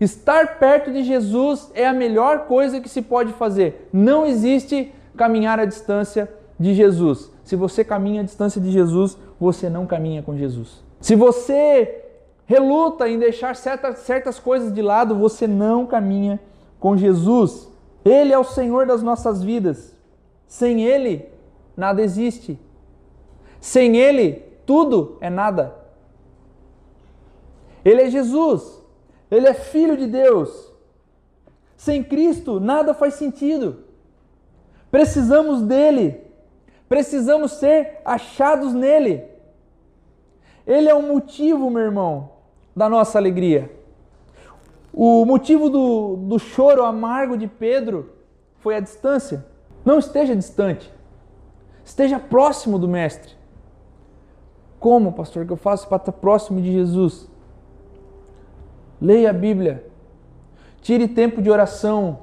Estar 0.00 0.58
perto 0.58 0.92
de 0.92 1.02
Jesus 1.02 1.70
é 1.74 1.86
a 1.86 1.92
melhor 1.92 2.46
coisa 2.46 2.80
que 2.80 2.88
se 2.88 3.00
pode 3.00 3.32
fazer. 3.32 3.88
Não 3.92 4.26
existe 4.26 4.92
caminhar 5.16 5.58
à 5.58 5.64
distância 5.64 6.28
de 6.58 6.74
Jesus. 6.74 7.30
Se 7.44 7.56
você 7.56 7.84
caminha 7.84 8.20
à 8.20 8.24
distância 8.24 8.60
de 8.60 8.70
Jesus, 8.70 9.16
você 9.38 9.70
não 9.70 9.86
caminha 9.86 10.22
com 10.22 10.36
Jesus. 10.36 10.82
Se 11.00 11.14
você 11.14 12.02
reluta 12.46 13.08
em 13.08 13.18
deixar 13.18 13.54
certas, 13.56 14.00
certas 14.00 14.38
coisas 14.38 14.72
de 14.72 14.82
lado, 14.82 15.14
você 15.14 15.46
não 15.46 15.86
caminha 15.86 16.40
com 16.80 16.96
Jesus. 16.96 17.68
Ele 18.04 18.32
é 18.32 18.38
o 18.38 18.44
Senhor 18.44 18.86
das 18.86 19.02
nossas 19.02 19.42
vidas. 19.42 19.94
Sem 20.46 20.82
Ele, 20.82 21.26
nada 21.76 22.02
existe. 22.02 22.58
Sem 23.64 23.96
Ele, 23.96 24.44
tudo 24.66 25.16
é 25.22 25.30
nada. 25.30 25.74
Ele 27.82 28.02
é 28.02 28.10
Jesus. 28.10 28.78
Ele 29.30 29.48
é 29.48 29.54
Filho 29.54 29.96
de 29.96 30.06
Deus. 30.06 30.70
Sem 31.74 32.04
Cristo, 32.04 32.60
nada 32.60 32.92
faz 32.92 33.14
sentido. 33.14 33.84
Precisamos 34.90 35.62
dele. 35.62 36.20
Precisamos 36.90 37.52
ser 37.52 38.02
achados 38.04 38.74
nele. 38.74 39.24
Ele 40.66 40.90
é 40.90 40.94
o 40.94 41.00
motivo, 41.00 41.70
meu 41.70 41.84
irmão, 41.84 42.32
da 42.76 42.86
nossa 42.86 43.16
alegria. 43.16 43.74
O 44.92 45.24
motivo 45.24 45.70
do, 45.70 46.16
do 46.16 46.38
choro 46.38 46.84
amargo 46.84 47.34
de 47.34 47.46
Pedro 47.46 48.12
foi 48.58 48.76
a 48.76 48.80
distância. 48.80 49.46
Não 49.86 49.98
esteja 49.98 50.36
distante. 50.36 50.92
Esteja 51.82 52.18
próximo 52.18 52.78
do 52.78 52.86
Mestre. 52.86 53.42
Como, 54.84 55.12
pastor, 55.12 55.46
que 55.46 55.52
eu 55.54 55.56
faço 55.56 55.88
para 55.88 55.96
estar 55.96 56.12
próximo 56.12 56.60
de 56.60 56.70
Jesus? 56.70 57.26
Leia 59.00 59.30
a 59.30 59.32
Bíblia. 59.32 59.86
Tire 60.82 61.08
tempo 61.08 61.40
de 61.40 61.50
oração. 61.50 62.18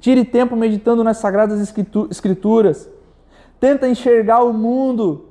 Tire 0.00 0.24
tempo 0.24 0.56
meditando 0.56 1.04
nas 1.04 1.18
sagradas 1.18 1.60
escrituras. 2.10 2.90
Tenta 3.60 3.86
enxergar 3.86 4.42
o 4.42 4.52
mundo 4.52 5.28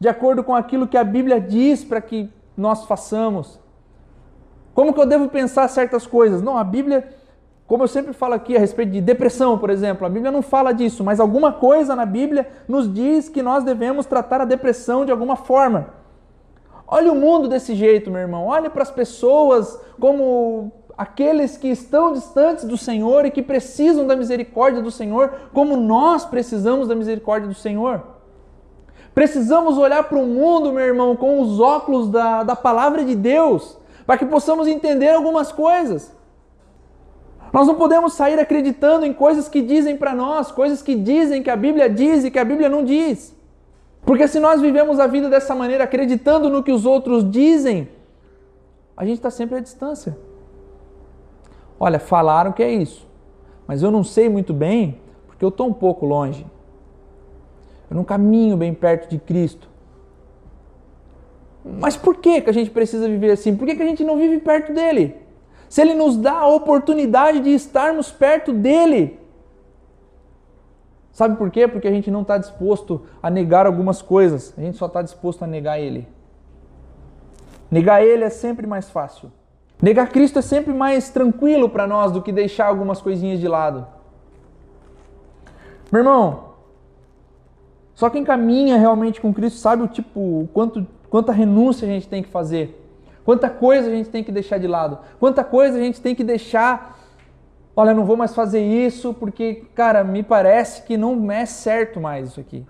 de 0.00 0.08
acordo 0.08 0.42
com 0.42 0.54
aquilo 0.54 0.88
que 0.88 0.96
a 0.96 1.04
Bíblia 1.04 1.38
diz 1.38 1.84
para 1.84 2.00
que 2.00 2.30
nós 2.56 2.86
façamos. 2.86 3.60
Como 4.72 4.94
que 4.94 5.00
eu 5.02 5.06
devo 5.06 5.28
pensar 5.28 5.68
certas 5.68 6.06
coisas? 6.06 6.40
Não, 6.40 6.56
a 6.56 6.64
Bíblia, 6.64 7.14
como 7.66 7.84
eu 7.84 7.88
sempre 7.88 8.12
falo 8.12 8.34
aqui 8.34 8.56
a 8.56 8.60
respeito 8.60 8.92
de 8.92 9.00
depressão, 9.00 9.58
por 9.58 9.70
exemplo, 9.70 10.06
a 10.06 10.10
Bíblia 10.10 10.30
não 10.30 10.42
fala 10.42 10.72
disso, 10.72 11.02
mas 11.02 11.18
alguma 11.18 11.52
coisa 11.52 11.96
na 11.96 12.04
Bíblia 12.04 12.46
nos 12.68 12.92
diz 12.92 13.28
que 13.28 13.42
nós 13.42 13.64
devemos 13.64 14.06
tratar 14.06 14.40
a 14.40 14.44
depressão 14.44 15.04
de 15.04 15.10
alguma 15.10 15.36
forma. 15.36 15.88
Olha 16.86 17.10
o 17.10 17.16
mundo 17.16 17.48
desse 17.48 17.74
jeito, 17.74 18.10
meu 18.10 18.20
irmão. 18.20 18.46
Olha 18.46 18.68
para 18.68 18.82
as 18.82 18.90
pessoas 18.90 19.80
como 19.98 20.70
aqueles 20.96 21.56
que 21.56 21.68
estão 21.68 22.12
distantes 22.12 22.64
do 22.64 22.76
Senhor 22.76 23.24
e 23.24 23.30
que 23.30 23.42
precisam 23.42 24.06
da 24.06 24.14
misericórdia 24.14 24.82
do 24.82 24.90
Senhor, 24.90 25.32
como 25.52 25.76
nós 25.76 26.24
precisamos 26.24 26.86
da 26.86 26.94
misericórdia 26.94 27.48
do 27.48 27.54
Senhor. 27.54 28.02
Precisamos 29.14 29.78
olhar 29.78 30.04
para 30.04 30.18
o 30.18 30.26
mundo, 30.26 30.72
meu 30.72 30.84
irmão, 30.84 31.16
com 31.16 31.40
os 31.40 31.58
óculos 31.58 32.10
da, 32.10 32.42
da 32.42 32.54
palavra 32.54 33.04
de 33.04 33.14
Deus 33.14 33.78
para 34.06 34.18
que 34.18 34.26
possamos 34.26 34.66
entender 34.66 35.10
algumas 35.10 35.50
coisas. 35.50 36.12
Nós 37.54 37.68
não 37.68 37.76
podemos 37.76 38.14
sair 38.14 38.36
acreditando 38.40 39.06
em 39.06 39.12
coisas 39.12 39.48
que 39.48 39.62
dizem 39.62 39.96
para 39.96 40.12
nós, 40.12 40.50
coisas 40.50 40.82
que 40.82 40.96
dizem 40.96 41.40
que 41.40 41.48
a 41.48 41.54
Bíblia 41.54 41.88
diz 41.88 42.24
e 42.24 42.30
que 42.32 42.40
a 42.40 42.44
Bíblia 42.44 42.68
não 42.68 42.84
diz. 42.84 43.32
Porque 44.04 44.26
se 44.26 44.40
nós 44.40 44.60
vivemos 44.60 44.98
a 44.98 45.06
vida 45.06 45.30
dessa 45.30 45.54
maneira, 45.54 45.84
acreditando 45.84 46.50
no 46.50 46.64
que 46.64 46.72
os 46.72 46.84
outros 46.84 47.30
dizem, 47.30 47.88
a 48.96 49.04
gente 49.04 49.18
está 49.18 49.30
sempre 49.30 49.56
à 49.58 49.60
distância. 49.60 50.18
Olha, 51.78 52.00
falaram 52.00 52.50
que 52.50 52.60
é 52.60 52.72
isso, 52.72 53.06
mas 53.68 53.84
eu 53.84 53.90
não 53.92 54.02
sei 54.02 54.28
muito 54.28 54.52
bem 54.52 54.98
porque 55.28 55.44
eu 55.44 55.50
estou 55.50 55.68
um 55.68 55.72
pouco 55.72 56.04
longe. 56.04 56.44
Eu 57.88 57.96
não 57.96 58.02
caminho 58.02 58.56
bem 58.56 58.74
perto 58.74 59.08
de 59.08 59.18
Cristo. 59.18 59.68
Mas 61.64 61.96
por 61.96 62.16
que, 62.16 62.40
que 62.40 62.50
a 62.50 62.52
gente 62.52 62.70
precisa 62.70 63.08
viver 63.08 63.30
assim? 63.30 63.54
Por 63.54 63.64
que, 63.64 63.76
que 63.76 63.82
a 63.82 63.86
gente 63.86 64.02
não 64.02 64.16
vive 64.16 64.38
perto 64.38 64.74
dele? 64.74 65.22
Se 65.74 65.80
ele 65.80 65.92
nos 65.92 66.16
dá 66.16 66.38
a 66.38 66.46
oportunidade 66.46 67.40
de 67.40 67.50
estarmos 67.50 68.08
perto 68.08 68.52
dele. 68.52 69.18
Sabe 71.10 71.34
por 71.34 71.50
quê? 71.50 71.66
Porque 71.66 71.88
a 71.88 71.90
gente 71.90 72.12
não 72.12 72.22
está 72.22 72.38
disposto 72.38 73.02
a 73.20 73.28
negar 73.28 73.66
algumas 73.66 74.00
coisas, 74.00 74.54
a 74.56 74.60
gente 74.60 74.76
só 74.76 74.86
está 74.86 75.02
disposto 75.02 75.42
a 75.42 75.48
negar 75.48 75.80
ele. 75.80 76.06
Negar 77.68 78.04
ele 78.04 78.22
é 78.22 78.30
sempre 78.30 78.68
mais 78.68 78.88
fácil. 78.88 79.32
Negar 79.82 80.10
Cristo 80.10 80.38
é 80.38 80.42
sempre 80.42 80.72
mais 80.72 81.10
tranquilo 81.10 81.68
para 81.68 81.88
nós 81.88 82.12
do 82.12 82.22
que 82.22 82.30
deixar 82.30 82.66
algumas 82.66 83.02
coisinhas 83.02 83.40
de 83.40 83.48
lado. 83.48 83.84
Meu 85.90 86.02
irmão, 86.02 86.50
só 87.96 88.08
quem 88.08 88.22
caminha 88.22 88.78
realmente 88.78 89.20
com 89.20 89.34
Cristo 89.34 89.58
sabe 89.58 89.82
o 89.82 89.88
tipo, 89.88 90.20
o 90.20 90.48
quanto, 90.54 90.86
quanta 91.10 91.32
renúncia 91.32 91.84
a 91.84 91.90
gente 91.90 92.06
tem 92.06 92.22
que 92.22 92.28
fazer, 92.28 92.83
quanta 93.24 93.48
coisa 93.48 93.88
a 93.88 93.92
gente 93.92 94.10
tem 94.10 94.22
que 94.22 94.30
deixar 94.30 94.58
de 94.58 94.66
lado, 94.66 94.98
quanta 95.18 95.42
coisa 95.42 95.78
a 95.78 95.80
gente 95.80 96.00
tem 96.00 96.14
que 96.14 96.24
deixar. 96.24 96.98
Olha, 97.76 97.92
não 97.92 98.04
vou 98.04 98.16
mais 98.16 98.34
fazer 98.34 98.62
isso 98.62 99.12
porque, 99.14 99.64
cara, 99.74 100.04
me 100.04 100.22
parece 100.22 100.82
que 100.82 100.96
não 100.96 101.30
é 101.32 101.44
certo 101.44 102.00
mais 102.00 102.28
isso 102.28 102.40
aqui. 102.40 102.64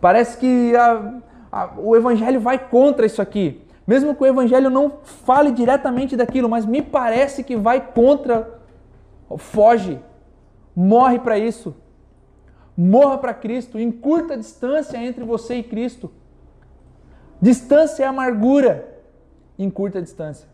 Parece 0.00 0.36
que 0.36 0.74
a, 0.74 1.20
a, 1.52 1.70
o 1.78 1.94
evangelho 1.94 2.40
vai 2.40 2.58
contra 2.58 3.06
isso 3.06 3.22
aqui. 3.22 3.62
Mesmo 3.86 4.14
que 4.14 4.22
o 4.22 4.26
evangelho 4.26 4.68
não 4.68 4.98
fale 5.02 5.52
diretamente 5.52 6.16
daquilo, 6.16 6.48
mas 6.48 6.66
me 6.66 6.82
parece 6.82 7.44
que 7.44 7.56
vai 7.56 7.80
contra. 7.80 8.60
Foge. 9.36 10.00
Morre 10.74 11.18
para 11.18 11.38
isso. 11.38 11.74
Morra 12.76 13.18
para 13.18 13.34
Cristo, 13.34 13.78
encurta 13.78 14.34
a 14.34 14.36
distância 14.36 14.96
entre 14.96 15.24
você 15.24 15.56
e 15.56 15.62
Cristo. 15.62 16.10
Distância 17.40 18.04
é 18.04 18.06
amargura. 18.06 18.91
Encurta 19.62 19.98
a 19.98 20.02
distância. 20.02 20.48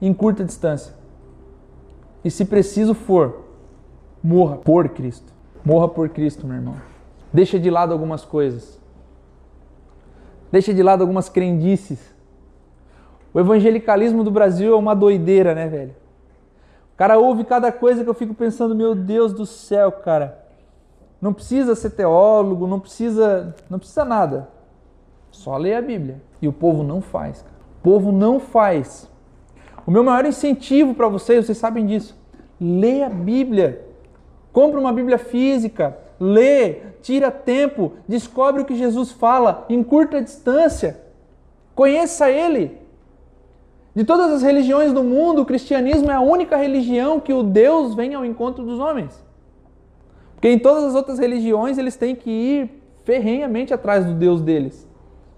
Encurta 0.00 0.42
a 0.42 0.46
distância. 0.46 0.94
E 2.24 2.30
se 2.30 2.44
preciso 2.44 2.94
for, 2.94 3.44
morra 4.22 4.56
por 4.56 4.88
Cristo. 4.88 5.32
Morra 5.64 5.88
por 5.88 6.08
Cristo, 6.08 6.46
meu 6.46 6.56
irmão. 6.56 6.74
Deixa 7.32 7.58
de 7.58 7.70
lado 7.70 7.92
algumas 7.92 8.24
coisas. 8.24 8.80
Deixa 10.50 10.74
de 10.74 10.82
lado 10.82 11.02
algumas 11.02 11.28
crendices. 11.28 12.00
O 13.32 13.38
evangelicalismo 13.38 14.24
do 14.24 14.30
Brasil 14.30 14.72
é 14.72 14.76
uma 14.76 14.94
doideira, 14.94 15.54
né, 15.54 15.68
velho? 15.68 15.94
O 16.94 16.96
cara 16.96 17.18
ouve 17.18 17.44
cada 17.44 17.70
coisa 17.70 18.02
que 18.02 18.10
eu 18.10 18.14
fico 18.14 18.34
pensando, 18.34 18.74
meu 18.74 18.94
Deus 18.94 19.32
do 19.32 19.46
céu, 19.46 19.92
cara. 19.92 20.46
Não 21.20 21.32
precisa 21.32 21.74
ser 21.74 21.90
teólogo, 21.90 22.66
não 22.66 22.80
precisa, 22.80 23.54
não 23.70 23.78
precisa 23.78 24.04
nada. 24.04 24.48
Só 25.30 25.56
ler 25.56 25.74
a 25.74 25.82
Bíblia. 25.82 26.20
E 26.40 26.48
o 26.48 26.52
povo 26.52 26.82
não 26.82 27.00
faz. 27.00 27.42
Cara. 27.42 27.57
O 27.78 27.82
povo 27.82 28.12
não 28.12 28.40
faz. 28.40 29.08
O 29.86 29.90
meu 29.90 30.04
maior 30.04 30.26
incentivo 30.26 30.94
para 30.94 31.08
vocês, 31.08 31.46
vocês 31.46 31.58
sabem 31.58 31.86
disso. 31.86 32.16
Lê 32.60 33.02
a 33.02 33.08
Bíblia. 33.08 33.86
Compre 34.52 34.78
uma 34.78 34.92
Bíblia 34.92 35.18
física, 35.18 35.96
lê, 36.18 36.80
tira 37.00 37.30
tempo, 37.30 37.92
descobre 38.06 38.62
o 38.62 38.64
que 38.64 38.74
Jesus 38.74 39.12
fala, 39.12 39.64
encurta 39.68 40.18
a 40.18 40.20
distância. 40.20 41.00
Conheça 41.74 42.30
ele. 42.30 42.78
De 43.94 44.04
todas 44.04 44.32
as 44.32 44.42
religiões 44.42 44.92
do 44.92 45.02
mundo, 45.02 45.42
o 45.42 45.46
cristianismo 45.46 46.10
é 46.10 46.14
a 46.14 46.20
única 46.20 46.56
religião 46.56 47.20
que 47.20 47.32
o 47.32 47.42
Deus 47.42 47.94
vem 47.94 48.14
ao 48.14 48.24
encontro 48.24 48.64
dos 48.64 48.78
homens. 48.78 49.24
Porque 50.34 50.48
em 50.48 50.58
todas 50.58 50.84
as 50.84 50.94
outras 50.94 51.18
religiões 51.18 51.78
eles 51.78 51.96
têm 51.96 52.14
que 52.14 52.30
ir 52.30 52.82
ferrenhamente 53.04 53.72
atrás 53.74 54.04
do 54.04 54.12
Deus 54.12 54.40
deles. 54.40 54.86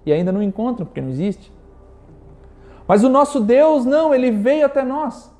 E 0.04 0.12
ainda 0.12 0.32
não 0.32 0.42
encontram, 0.42 0.84
porque 0.84 1.00
não 1.00 1.08
existe. 1.08 1.52
Mas 2.90 3.04
o 3.04 3.08
nosso 3.08 3.38
Deus 3.38 3.84
não, 3.84 4.12
ele 4.12 4.32
veio 4.32 4.66
até 4.66 4.82
nós. 4.82 5.30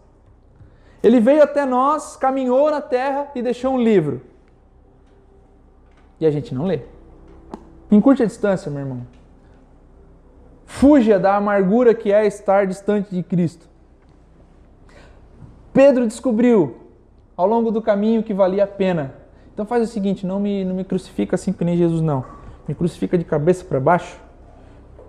Ele 1.03 1.18
veio 1.18 1.42
até 1.42 1.66
nós, 1.66 2.14
caminhou 2.14 2.70
na 2.70 2.80
terra 2.80 3.28
e 3.34 3.42
deixou 3.42 3.74
um 3.74 3.82
livro. 3.82 4.20
E 6.20 6.26
a 6.26 6.30
gente 6.30 6.55
não 6.55 6.64
lê. 6.64 6.82
Encurte 7.90 8.22
a 8.22 8.26
distância, 8.26 8.70
meu 8.70 8.82
irmão. 8.82 9.07
Fuja 10.64 11.18
da 11.18 11.34
amargura 11.34 11.92
que 11.92 12.12
é 12.12 12.24
estar 12.24 12.68
distante 12.68 13.12
de 13.12 13.24
Cristo. 13.24 13.66
Pedro 15.72 16.07
descobriu 16.07 16.76
ao 17.36 17.48
longo 17.48 17.72
do 17.72 17.82
caminho 17.82 18.22
que 18.22 18.32
valia 18.32 18.62
a 18.62 18.68
pena 18.68 19.20
então 19.61 19.66
faz 19.66 19.86
o 19.86 19.92
seguinte, 19.92 20.26
não 20.26 20.40
me, 20.40 20.64
não 20.64 20.74
me 20.74 20.84
crucifica 20.84 21.34
assim 21.34 21.53
que 21.53 21.62
nem 21.62 21.76
Jesus 21.76 22.01
não. 22.01 22.24
Me 22.66 22.74
crucifica 22.74 23.18
de 23.18 23.24
cabeça 23.24 23.62
para 23.62 23.78
baixo, 23.78 24.18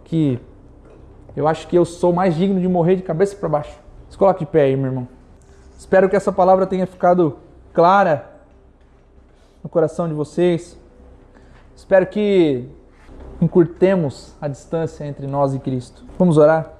que 0.04 0.38
eu 1.36 1.48
acho 1.48 1.68
que 1.68 1.78
eu 1.78 1.86
sou 1.86 2.12
mais 2.12 2.36
digno 2.36 2.60
de 2.60 2.68
morrer 2.68 2.96
de 2.96 3.04
cabeça 3.04 3.36
para 3.36 3.50
baixo. 3.50 3.78
Se 4.10 4.18
coloque 4.18 4.46
de 4.46 4.52
pé 4.52 4.64
aí, 4.64 4.76
meu 4.76 4.88
irmão. 4.88 5.08
Espero 5.78 6.10
que 6.10 6.16
essa 6.16 6.32
palavra 6.32 6.68
tenha 6.68 6.86
ficado 6.86 7.38
clara 7.74 8.30
no 9.64 9.70
coração 9.70 10.08
de 10.08 10.14
vocês. 10.14 10.78
Espero 11.76 12.06
que 12.06 12.68
encurtemos 13.42 14.36
a 14.40 14.48
distância 14.48 15.06
entre 15.06 15.26
nós 15.26 15.56
e 15.56 15.60
Cristo. 15.60 16.04
Vamos 16.20 16.38
orar? 16.38 16.70